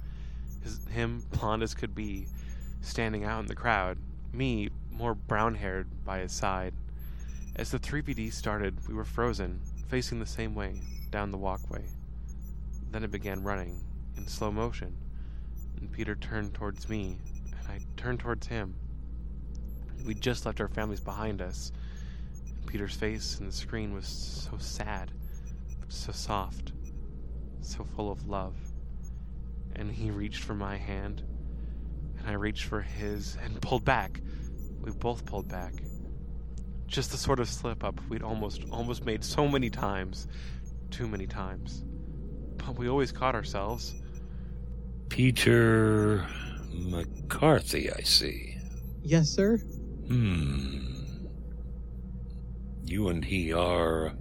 His, 0.63 0.83
him, 0.87 1.23
blond 1.31 1.61
as 1.61 1.75
could 1.75 1.93
be, 1.93 2.25
standing 2.81 3.23
out 3.23 3.41
in 3.41 3.45
the 3.45 3.53
crowd, 3.53 3.99
me, 4.33 4.69
more 4.89 5.13
brown 5.13 5.53
haired, 5.53 5.87
by 6.03 6.19
his 6.19 6.31
side. 6.31 6.73
As 7.55 7.69
the 7.69 7.77
3PD 7.77 8.33
started, 8.33 8.87
we 8.87 8.95
were 8.95 9.05
frozen, 9.05 9.61
facing 9.89 10.19
the 10.19 10.25
same 10.25 10.55
way, 10.55 10.81
down 11.11 11.29
the 11.29 11.37
walkway. 11.37 11.85
Then 12.89 13.03
it 13.03 13.11
began 13.11 13.43
running, 13.43 13.79
in 14.17 14.25
slow 14.25 14.51
motion, 14.51 14.97
and 15.77 15.91
Peter 15.91 16.15
turned 16.15 16.55
towards 16.55 16.89
me, 16.89 17.19
and 17.59 17.67
I 17.67 17.79
turned 17.95 18.21
towards 18.21 18.47
him. 18.47 18.73
We'd 20.03 20.19
just 20.19 20.47
left 20.47 20.59
our 20.59 20.67
families 20.67 20.99
behind 20.99 21.43
us. 21.43 21.71
And 22.47 22.65
Peter's 22.65 22.95
face 22.95 23.39
in 23.39 23.45
the 23.45 23.51
screen 23.51 23.93
was 23.93 24.07
so 24.07 24.57
sad, 24.57 25.11
so 25.91 26.11
soft, 26.11 26.71
so 27.61 27.83
full 27.83 28.11
of 28.11 28.27
love. 28.27 28.55
And 29.75 29.91
he 29.91 30.11
reached 30.11 30.43
for 30.43 30.55
my 30.55 30.77
hand, 30.77 31.23
and 32.17 32.27
I 32.27 32.33
reached 32.33 32.65
for 32.65 32.81
his 32.81 33.37
and 33.43 33.61
pulled 33.61 33.85
back. 33.85 34.21
We 34.81 34.91
both 34.91 35.25
pulled 35.25 35.47
back. 35.47 35.73
Just 36.87 37.11
the 37.11 37.17
sort 37.17 37.39
of 37.39 37.47
slip 37.47 37.83
up 37.83 37.99
we'd 38.09 38.23
almost 38.23 38.65
almost 38.71 39.05
made 39.05 39.23
so 39.23 39.47
many 39.47 39.69
times, 39.69 40.27
too 40.89 41.07
many 41.07 41.27
times. 41.27 41.83
But 42.57 42.77
we 42.77 42.89
always 42.89 43.11
caught 43.11 43.35
ourselves. 43.35 43.95
Peter 45.09 46.25
McCarthy, 46.71 47.91
I 47.91 48.01
see. 48.01 48.57
Yes, 49.03 49.29
sir? 49.29 49.57
Hmm. 49.57 50.79
You 52.83 53.09
and 53.09 53.23
he 53.23 53.53
are 53.53 54.13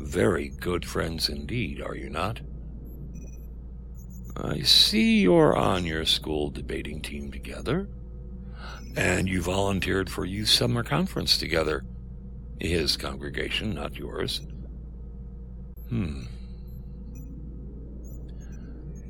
very 0.00 0.48
good 0.48 0.84
friends 0.84 1.28
indeed, 1.28 1.80
are 1.80 1.94
you 1.94 2.10
not? 2.10 2.40
I 4.36 4.62
see 4.62 5.20
you're 5.20 5.56
on 5.56 5.84
your 5.84 6.06
school 6.06 6.50
debating 6.50 7.02
team 7.02 7.30
together, 7.30 7.88
and 8.96 9.28
you 9.28 9.42
volunteered 9.42 10.10
for 10.10 10.24
youth 10.24 10.48
summer 10.48 10.82
conference 10.82 11.38
together. 11.38 11.84
His 12.58 12.96
congregation, 12.96 13.74
not 13.74 13.96
yours. 13.96 14.40
Hmm. 15.88 16.24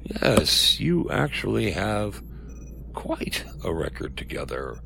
Yes, 0.04 0.80
you 0.80 1.08
actually 1.10 1.70
have 1.70 2.22
quite 2.94 3.44
a 3.64 3.72
record 3.72 4.16
together 4.16 4.80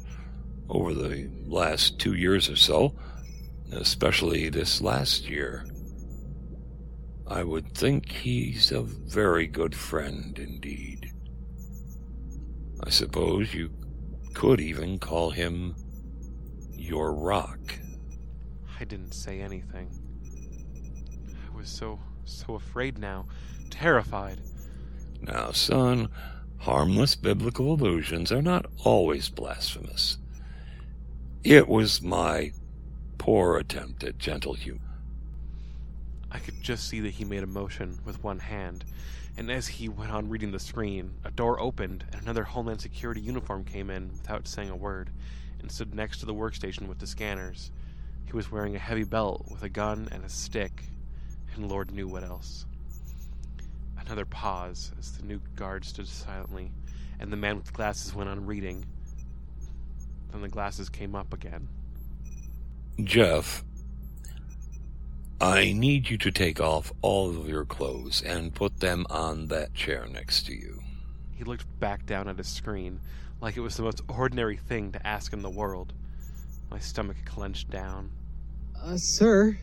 over 0.68 0.92
the 0.92 1.30
last 1.46 1.98
two 1.98 2.14
years 2.14 2.48
or 2.50 2.56
so, 2.56 2.94
especially 3.72 4.48
this 4.50 4.80
last 4.80 5.28
year. 5.28 5.64
I 7.26 7.42
would 7.42 7.72
think 7.74 8.10
he's 8.10 8.70
a 8.70 8.82
very 8.82 9.46
good 9.46 9.74
friend 9.74 10.38
indeed. 10.38 11.12
I 12.82 12.90
suppose 12.90 13.54
you 13.54 13.70
could 14.34 14.60
even 14.60 14.98
call 14.98 15.30
him 15.30 15.74
your 16.76 17.14
rock. 17.14 17.78
I 18.78 18.84
didn't 18.84 19.12
say 19.12 19.40
anything. 19.40 19.88
I 21.46 21.56
was 21.56 21.68
so, 21.68 21.98
so 22.24 22.54
afraid 22.54 22.98
now, 22.98 23.26
terrified. 23.70 24.40
Now, 25.22 25.52
son, 25.52 26.10
harmless 26.58 27.14
biblical 27.14 27.72
allusions 27.72 28.30
are 28.30 28.42
not 28.42 28.66
always 28.84 29.30
blasphemous. 29.30 30.18
It 31.42 31.68
was 31.68 32.02
my 32.02 32.52
poor 33.16 33.56
attempt 33.56 34.04
at 34.04 34.18
gentle 34.18 34.54
humor. 34.54 34.83
I 36.34 36.40
could 36.40 36.60
just 36.60 36.88
see 36.88 36.98
that 37.00 37.14
he 37.14 37.24
made 37.24 37.44
a 37.44 37.46
motion 37.46 38.00
with 38.04 38.24
one 38.24 38.40
hand, 38.40 38.84
and 39.36 39.50
as 39.52 39.68
he 39.68 39.88
went 39.88 40.10
on 40.10 40.28
reading 40.28 40.50
the 40.50 40.58
screen, 40.58 41.14
a 41.24 41.30
door 41.30 41.60
opened 41.60 42.04
and 42.12 42.20
another 42.20 42.42
Homeland 42.42 42.80
Security 42.80 43.20
uniform 43.20 43.62
came 43.62 43.88
in 43.88 44.08
without 44.08 44.48
saying 44.48 44.68
a 44.68 44.76
word 44.76 45.10
and 45.60 45.70
stood 45.70 45.94
next 45.94 46.18
to 46.18 46.26
the 46.26 46.34
workstation 46.34 46.88
with 46.88 46.98
the 46.98 47.06
scanners. 47.06 47.70
He 48.26 48.32
was 48.32 48.50
wearing 48.50 48.74
a 48.74 48.80
heavy 48.80 49.04
belt 49.04 49.46
with 49.48 49.62
a 49.62 49.68
gun 49.68 50.08
and 50.10 50.24
a 50.24 50.28
stick, 50.28 50.82
and 51.54 51.70
Lord 51.70 51.92
knew 51.92 52.08
what 52.08 52.24
else. 52.24 52.66
Another 54.04 54.24
pause 54.24 54.90
as 54.98 55.12
the 55.12 55.24
new 55.24 55.40
guard 55.54 55.84
stood 55.84 56.08
silently, 56.08 56.72
and 57.20 57.32
the 57.32 57.36
man 57.36 57.56
with 57.56 57.66
the 57.66 57.72
glasses 57.72 58.12
went 58.12 58.28
on 58.28 58.44
reading. 58.44 58.84
Then 60.32 60.42
the 60.42 60.48
glasses 60.48 60.88
came 60.88 61.14
up 61.14 61.32
again. 61.32 61.68
Jeff, 63.02 63.64
I 65.40 65.72
need 65.72 66.08
you 66.10 66.18
to 66.18 66.30
take 66.30 66.60
off 66.60 66.92
all 67.02 67.30
of 67.30 67.48
your 67.48 67.64
clothes 67.64 68.22
and 68.22 68.54
put 68.54 68.80
them 68.80 69.04
on 69.10 69.48
that 69.48 69.74
chair 69.74 70.06
next 70.10 70.46
to 70.46 70.54
you. 70.54 70.80
He 71.32 71.44
looked 71.44 71.66
back 71.80 72.06
down 72.06 72.28
at 72.28 72.38
his 72.38 72.48
screen 72.48 73.00
like 73.40 73.56
it 73.56 73.60
was 73.60 73.76
the 73.76 73.82
most 73.82 74.00
ordinary 74.08 74.56
thing 74.56 74.92
to 74.92 75.06
ask 75.06 75.32
in 75.32 75.42
the 75.42 75.50
world. 75.50 75.92
My 76.70 76.78
stomach 76.78 77.16
clenched 77.24 77.68
down. 77.70 78.10
Uh, 78.80 78.96
sir? 78.96 79.58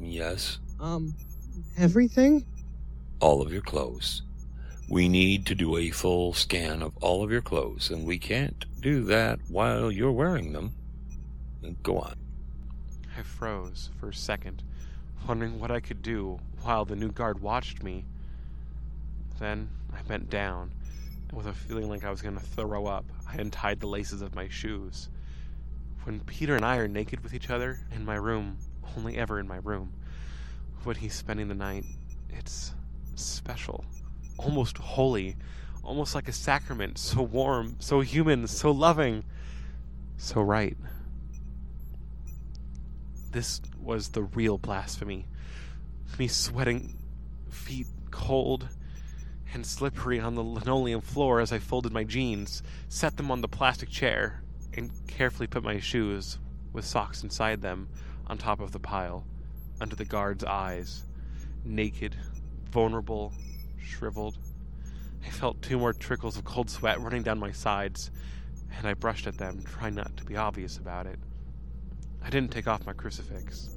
Yes? 0.00 0.58
Um, 0.80 1.14
everything? 1.76 2.44
All 3.20 3.42
of 3.42 3.52
your 3.52 3.62
clothes. 3.62 4.22
We 4.88 5.08
need 5.08 5.44
to 5.46 5.54
do 5.54 5.76
a 5.76 5.90
full 5.90 6.32
scan 6.32 6.80
of 6.80 6.96
all 6.98 7.22
of 7.22 7.30
your 7.30 7.42
clothes, 7.42 7.90
and 7.90 8.06
we 8.06 8.18
can't 8.18 8.64
do 8.80 9.04
that 9.04 9.40
while 9.48 9.92
you're 9.92 10.12
wearing 10.12 10.52
them. 10.52 10.72
Go 11.82 11.98
on. 11.98 12.14
I 13.18 13.22
froze 13.22 13.90
for 13.98 14.08
a 14.08 14.14
second, 14.14 14.62
wondering 15.26 15.58
what 15.58 15.70
I 15.70 15.80
could 15.80 16.02
do 16.02 16.38
while 16.62 16.84
the 16.84 16.96
new 16.96 17.10
guard 17.10 17.40
watched 17.40 17.82
me. 17.82 18.04
Then 19.38 19.68
I 19.92 20.02
bent 20.02 20.30
down, 20.30 20.70
and 21.28 21.36
with 21.36 21.46
a 21.46 21.52
feeling 21.52 21.88
like 21.88 22.04
I 22.04 22.10
was 22.10 22.22
going 22.22 22.36
to 22.36 22.44
throw 22.44 22.86
up, 22.86 23.04
I 23.28 23.36
untied 23.36 23.80
the 23.80 23.86
laces 23.86 24.22
of 24.22 24.34
my 24.34 24.48
shoes. 24.48 25.08
When 26.04 26.20
Peter 26.20 26.56
and 26.56 26.64
I 26.64 26.78
are 26.78 26.88
naked 26.88 27.22
with 27.22 27.34
each 27.34 27.50
other 27.50 27.80
in 27.94 28.04
my 28.04 28.16
room, 28.16 28.58
only 28.96 29.16
ever 29.16 29.38
in 29.38 29.46
my 29.46 29.58
room, 29.58 29.92
when 30.84 30.96
he's 30.96 31.14
spending 31.14 31.48
the 31.48 31.54
night, 31.54 31.84
it's 32.30 32.74
special, 33.14 33.84
almost 34.38 34.78
holy, 34.78 35.36
almost 35.82 36.14
like 36.14 36.28
a 36.28 36.32
sacrament, 36.32 36.98
so 36.98 37.22
warm, 37.22 37.76
so 37.78 38.00
human, 38.00 38.46
so 38.46 38.70
loving, 38.70 39.24
so 40.16 40.40
right. 40.40 40.76
This 43.30 43.60
was 43.78 44.08
the 44.08 44.22
real 44.22 44.56
blasphemy. 44.56 45.26
Me 46.18 46.28
sweating, 46.28 46.96
feet 47.50 47.86
cold 48.10 48.68
and 49.52 49.66
slippery 49.66 50.18
on 50.18 50.34
the 50.34 50.42
linoleum 50.42 51.00
floor 51.02 51.40
as 51.40 51.52
I 51.52 51.58
folded 51.58 51.92
my 51.92 52.04
jeans, 52.04 52.62
set 52.88 53.16
them 53.16 53.30
on 53.30 53.40
the 53.40 53.48
plastic 53.48 53.90
chair, 53.90 54.42
and 54.74 54.90
carefully 55.06 55.46
put 55.46 55.62
my 55.62 55.78
shoes, 55.78 56.38
with 56.72 56.84
socks 56.84 57.22
inside 57.22 57.60
them, 57.60 57.88
on 58.26 58.38
top 58.38 58.60
of 58.60 58.72
the 58.72 58.78
pile, 58.78 59.26
under 59.80 59.96
the 59.96 60.04
guard's 60.04 60.44
eyes. 60.44 61.04
Naked, 61.64 62.16
vulnerable, 62.70 63.32
shriveled. 63.78 64.38
I 65.26 65.30
felt 65.30 65.60
two 65.60 65.78
more 65.78 65.92
trickles 65.92 66.36
of 66.36 66.44
cold 66.44 66.70
sweat 66.70 67.00
running 67.00 67.22
down 67.22 67.38
my 67.38 67.52
sides, 67.52 68.10
and 68.76 68.86
I 68.86 68.94
brushed 68.94 69.26
at 69.26 69.38
them, 69.38 69.62
trying 69.64 69.94
not 69.94 70.16
to 70.16 70.24
be 70.24 70.36
obvious 70.36 70.78
about 70.78 71.06
it. 71.06 71.18
I 72.22 72.30
didn't 72.30 72.50
take 72.50 72.68
off 72.68 72.86
my 72.86 72.92
crucifix. 72.92 73.70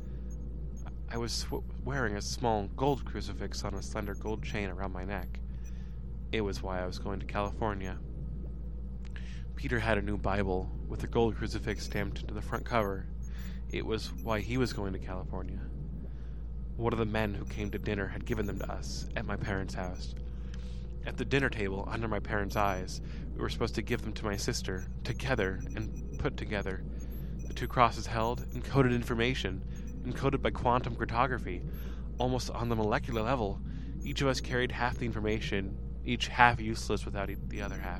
I 1.10 1.18
was 1.18 1.32
sw- 1.32 1.64
wearing 1.84 2.16
a 2.16 2.22
small 2.22 2.70
gold 2.76 3.06
crucifix 3.06 3.64
on 3.64 3.74
a 3.74 3.82
slender 3.82 4.16
gold 4.16 4.44
chain 4.44 4.70
around 4.70 4.94
my 4.94 5.04
neck. 5.06 5.39
It 6.32 6.42
was 6.42 6.64
why 6.64 6.82
I 6.82 6.86
was 6.86 7.00
going 7.00 7.20
to 7.20 7.26
California. 7.26 7.98
Peter 9.56 9.80
had 9.80 9.98
a 9.98 10.02
new 10.02 10.18
Bible 10.18 10.72
with 10.88 11.04
a 11.04 11.08
gold 11.08 11.36
crucifix 11.36 11.84
stamped 11.84 12.22
into 12.22 12.34
the 12.34 12.42
front 12.42 12.66
cover. 12.66 13.06
It 13.70 13.86
was 13.86 14.12
why 14.24 14.39
he 14.39 14.58
was 14.58 14.74
going 14.74 14.94
to 14.94 15.00
California. 15.00 15.60
One 16.78 16.94
of 16.94 17.00
the 17.00 17.06
men 17.06 17.34
who 17.34 17.46
came 17.46 17.70
to 17.72 17.78
dinner 17.78 18.08
had 18.08 18.26
given 18.26 18.48
them 18.48 18.60
to 18.60 18.72
us 18.72 19.08
at 19.16 19.26
my 19.26 19.36
parents' 19.36 19.74
house. 19.74 20.16
At 21.06 21.18
the 21.18 21.26
dinner 21.26 21.50
table, 21.50 21.88
under 21.92 22.08
my 22.08 22.20
parents' 22.20 22.56
eyes, 22.56 23.02
we 23.34 23.42
were 23.42 23.50
supposed 23.50 23.76
to 23.76 23.82
give 23.82 24.02
them 24.02 24.14
to 24.14 24.26
my 24.26 24.38
sister, 24.38 24.86
together 25.04 25.60
and 25.76 26.18
put 26.20 26.38
together. 26.38 26.84
The 27.52 27.58
two 27.58 27.68
crosses 27.68 28.08
held 28.08 28.49
encoded 28.54 28.95
information, 28.95 29.62
encoded 30.06 30.41
by 30.41 30.52
quantum 30.52 30.95
cryptography, 30.95 31.62
almost 32.18 32.49
on 32.49 32.70
the 32.70 32.78
molecular 32.78 33.22
level. 33.24 33.60
Each 34.06 34.22
of 34.22 34.30
us 34.30 34.39
carried 34.39 34.72
half 34.72 34.97
the 34.97 35.06
information, 35.06 35.78
each 36.06 36.30
half 36.30 36.62
useless 36.62 37.04
without 37.04 37.30
the 37.49 37.62
other 37.62 37.78
half. 37.78 37.99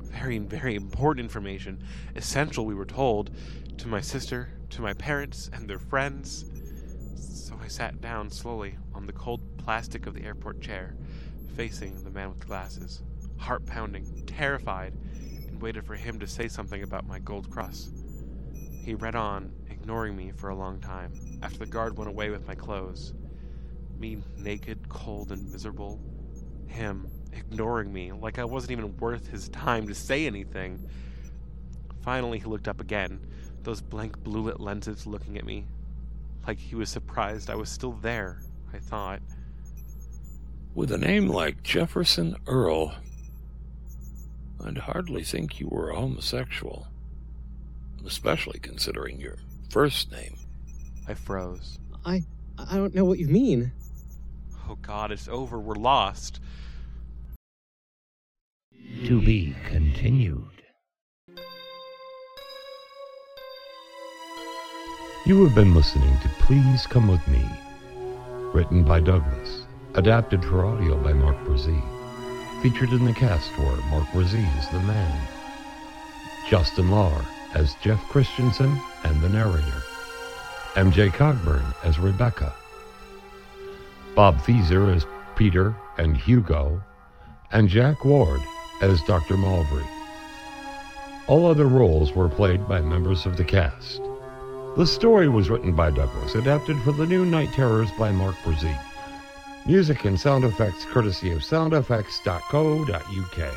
Very, 0.00 0.38
very 0.38 0.76
important 0.76 1.22
information, 1.22 1.84
essential, 2.16 2.64
we 2.64 2.74
were 2.74 2.86
told, 2.86 3.32
to 3.76 3.86
my 3.86 4.00
sister, 4.00 4.48
to 4.70 4.80
my 4.80 4.94
parents, 4.94 5.50
and 5.52 5.68
their 5.68 5.78
friends. 5.78 6.46
So 7.16 7.54
I 7.62 7.68
sat 7.68 8.00
down 8.00 8.30
slowly 8.30 8.78
on 8.94 9.04
the 9.04 9.12
cold 9.12 9.42
plastic 9.58 10.06
of 10.06 10.14
the 10.14 10.24
airport 10.24 10.62
chair, 10.62 10.96
facing 11.54 12.02
the 12.02 12.08
man 12.08 12.30
with 12.30 12.46
glasses, 12.46 13.02
heart 13.36 13.66
pounding, 13.66 14.24
terrified, 14.26 14.94
and 15.48 15.60
waited 15.60 15.84
for 15.84 15.96
him 15.96 16.18
to 16.18 16.26
say 16.26 16.48
something 16.48 16.82
about 16.82 17.06
my 17.06 17.18
gold 17.18 17.50
cross. 17.50 17.90
He 18.84 18.94
read 18.94 19.14
on, 19.14 19.52
ignoring 19.70 20.16
me 20.16 20.32
for 20.34 20.48
a 20.48 20.54
long 20.54 20.80
time, 20.80 21.12
after 21.42 21.58
the 21.58 21.66
guard 21.66 21.96
went 21.98 22.08
away 22.08 22.30
with 22.30 22.46
my 22.46 22.54
clothes. 22.54 23.14
Me 23.98 24.18
naked, 24.36 24.88
cold, 24.88 25.32
and 25.32 25.50
miserable. 25.50 26.00
Him 26.66 27.10
ignoring 27.32 27.92
me 27.92 28.12
like 28.12 28.38
I 28.38 28.44
wasn't 28.44 28.72
even 28.72 28.96
worth 28.96 29.28
his 29.28 29.48
time 29.50 29.86
to 29.88 29.94
say 29.94 30.26
anything. 30.26 30.88
Finally, 32.02 32.38
he 32.38 32.44
looked 32.46 32.68
up 32.68 32.80
again, 32.80 33.20
those 33.62 33.80
blank 33.80 34.22
blue 34.22 34.42
lit 34.42 34.60
lenses 34.60 35.06
looking 35.06 35.36
at 35.36 35.44
me. 35.44 35.66
Like 36.46 36.58
he 36.58 36.74
was 36.74 36.88
surprised 36.88 37.50
I 37.50 37.54
was 37.54 37.68
still 37.68 37.92
there, 37.92 38.40
I 38.72 38.78
thought. 38.78 39.20
With 40.74 40.92
a 40.92 40.98
name 40.98 41.28
like 41.28 41.62
Jefferson 41.62 42.36
Earl, 42.46 42.94
I'd 44.64 44.78
hardly 44.78 45.24
think 45.24 45.60
you 45.60 45.68
were 45.68 45.90
a 45.90 45.96
homosexual, 45.96 46.86
especially 48.08 48.58
considering 48.58 49.20
your 49.20 49.36
first 49.68 50.10
name. 50.10 50.34
I 51.06 51.12
froze. 51.12 51.78
I 52.06 52.24
I 52.58 52.76
don't 52.76 52.94
know 52.94 53.04
what 53.04 53.18
you 53.18 53.28
mean. 53.28 53.70
Oh 54.68 54.76
god, 54.80 55.12
it's 55.12 55.28
over. 55.28 55.60
We're 55.60 55.74
lost. 55.74 56.40
To 59.04 59.20
be 59.20 59.54
continued. 59.66 60.62
You 65.26 65.44
have 65.44 65.54
been 65.54 65.74
listening 65.74 66.18
to 66.20 66.28
Please 66.40 66.86
Come 66.86 67.08
With 67.08 67.26
Me, 67.28 67.44
written 68.54 68.82
by 68.82 69.00
Douglas, 69.00 69.66
adapted 69.94 70.42
for 70.42 70.64
audio 70.64 70.96
by 71.02 71.12
Mark 71.12 71.36
Brzee. 71.44 71.82
Featured 72.62 72.90
in 72.90 73.04
the 73.04 73.12
cast 73.12 73.56
were 73.58 73.76
Mark 73.90 74.06
Brzee 74.08 74.58
as 74.58 74.68
the 74.70 74.80
man, 74.80 75.28
Justin 76.48 76.88
Lahr 76.88 77.22
as 77.54 77.74
Jeff 77.82 78.00
Christensen 78.08 78.80
and 79.04 79.20
the 79.20 79.28
narrator, 79.28 79.82
MJ 80.74 81.10
Cogburn 81.10 81.74
as 81.84 81.98
Rebecca, 81.98 82.54
Bob 84.14 84.38
Thieser 84.38 84.94
as 84.94 85.06
Peter 85.36 85.74
and 85.96 86.16
Hugo, 86.16 86.82
and 87.52 87.68
Jack 87.68 88.04
Ward 88.04 88.40
as 88.82 89.02
Dr. 89.02 89.36
Mulvey. 89.36 89.84
All 91.26 91.46
other 91.46 91.66
roles 91.66 92.14
were 92.14 92.28
played 92.28 92.68
by 92.68 92.80
members 92.80 93.26
of 93.26 93.36
the 93.36 93.44
cast. 93.44 94.00
The 94.76 94.86
story 94.86 95.28
was 95.28 95.50
written 95.50 95.74
by 95.74 95.90
Douglas, 95.90 96.34
adapted 96.34 96.80
for 96.82 96.92
the 96.92 97.06
new 97.06 97.26
Night 97.26 97.52
Terrors 97.52 97.90
by 97.98 98.12
Mark 98.12 98.36
Brzee. 98.44 98.78
Music 99.66 100.04
and 100.04 100.18
sound 100.18 100.44
effects 100.44 100.84
courtesy 100.86 101.32
of 101.32 101.40
soundeffects.co.uk. 101.40 103.54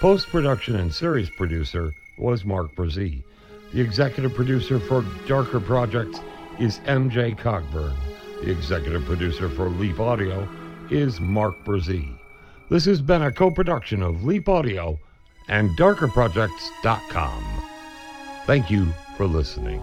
Post 0.00 0.28
production 0.28 0.76
and 0.76 0.92
series 0.92 1.30
producer 1.30 1.92
was 2.20 2.44
Mark 2.44 2.74
Brzee. 2.74 3.22
The 3.72 3.80
executive 3.80 4.34
producer 4.34 4.78
for 4.78 5.04
Darker 5.26 5.60
Projects 5.60 6.20
is 6.58 6.78
MJ 6.80 7.36
Cogburn. 7.36 7.94
The 8.42 8.50
executive 8.50 9.04
producer 9.04 9.48
for 9.48 9.68
Leap 9.68 10.00
Audio 10.00 10.48
is 10.90 11.20
Mark 11.20 11.64
Brzee. 11.64 12.16
This 12.68 12.84
has 12.84 13.00
been 13.00 13.22
a 13.22 13.32
co 13.32 13.50
production 13.50 14.02
of 14.02 14.24
Leap 14.24 14.48
Audio 14.48 14.98
and 15.48 15.70
DarkerProjects.com. 15.70 17.62
Thank 18.46 18.70
you 18.70 18.86
for 19.16 19.26
listening. 19.26 19.82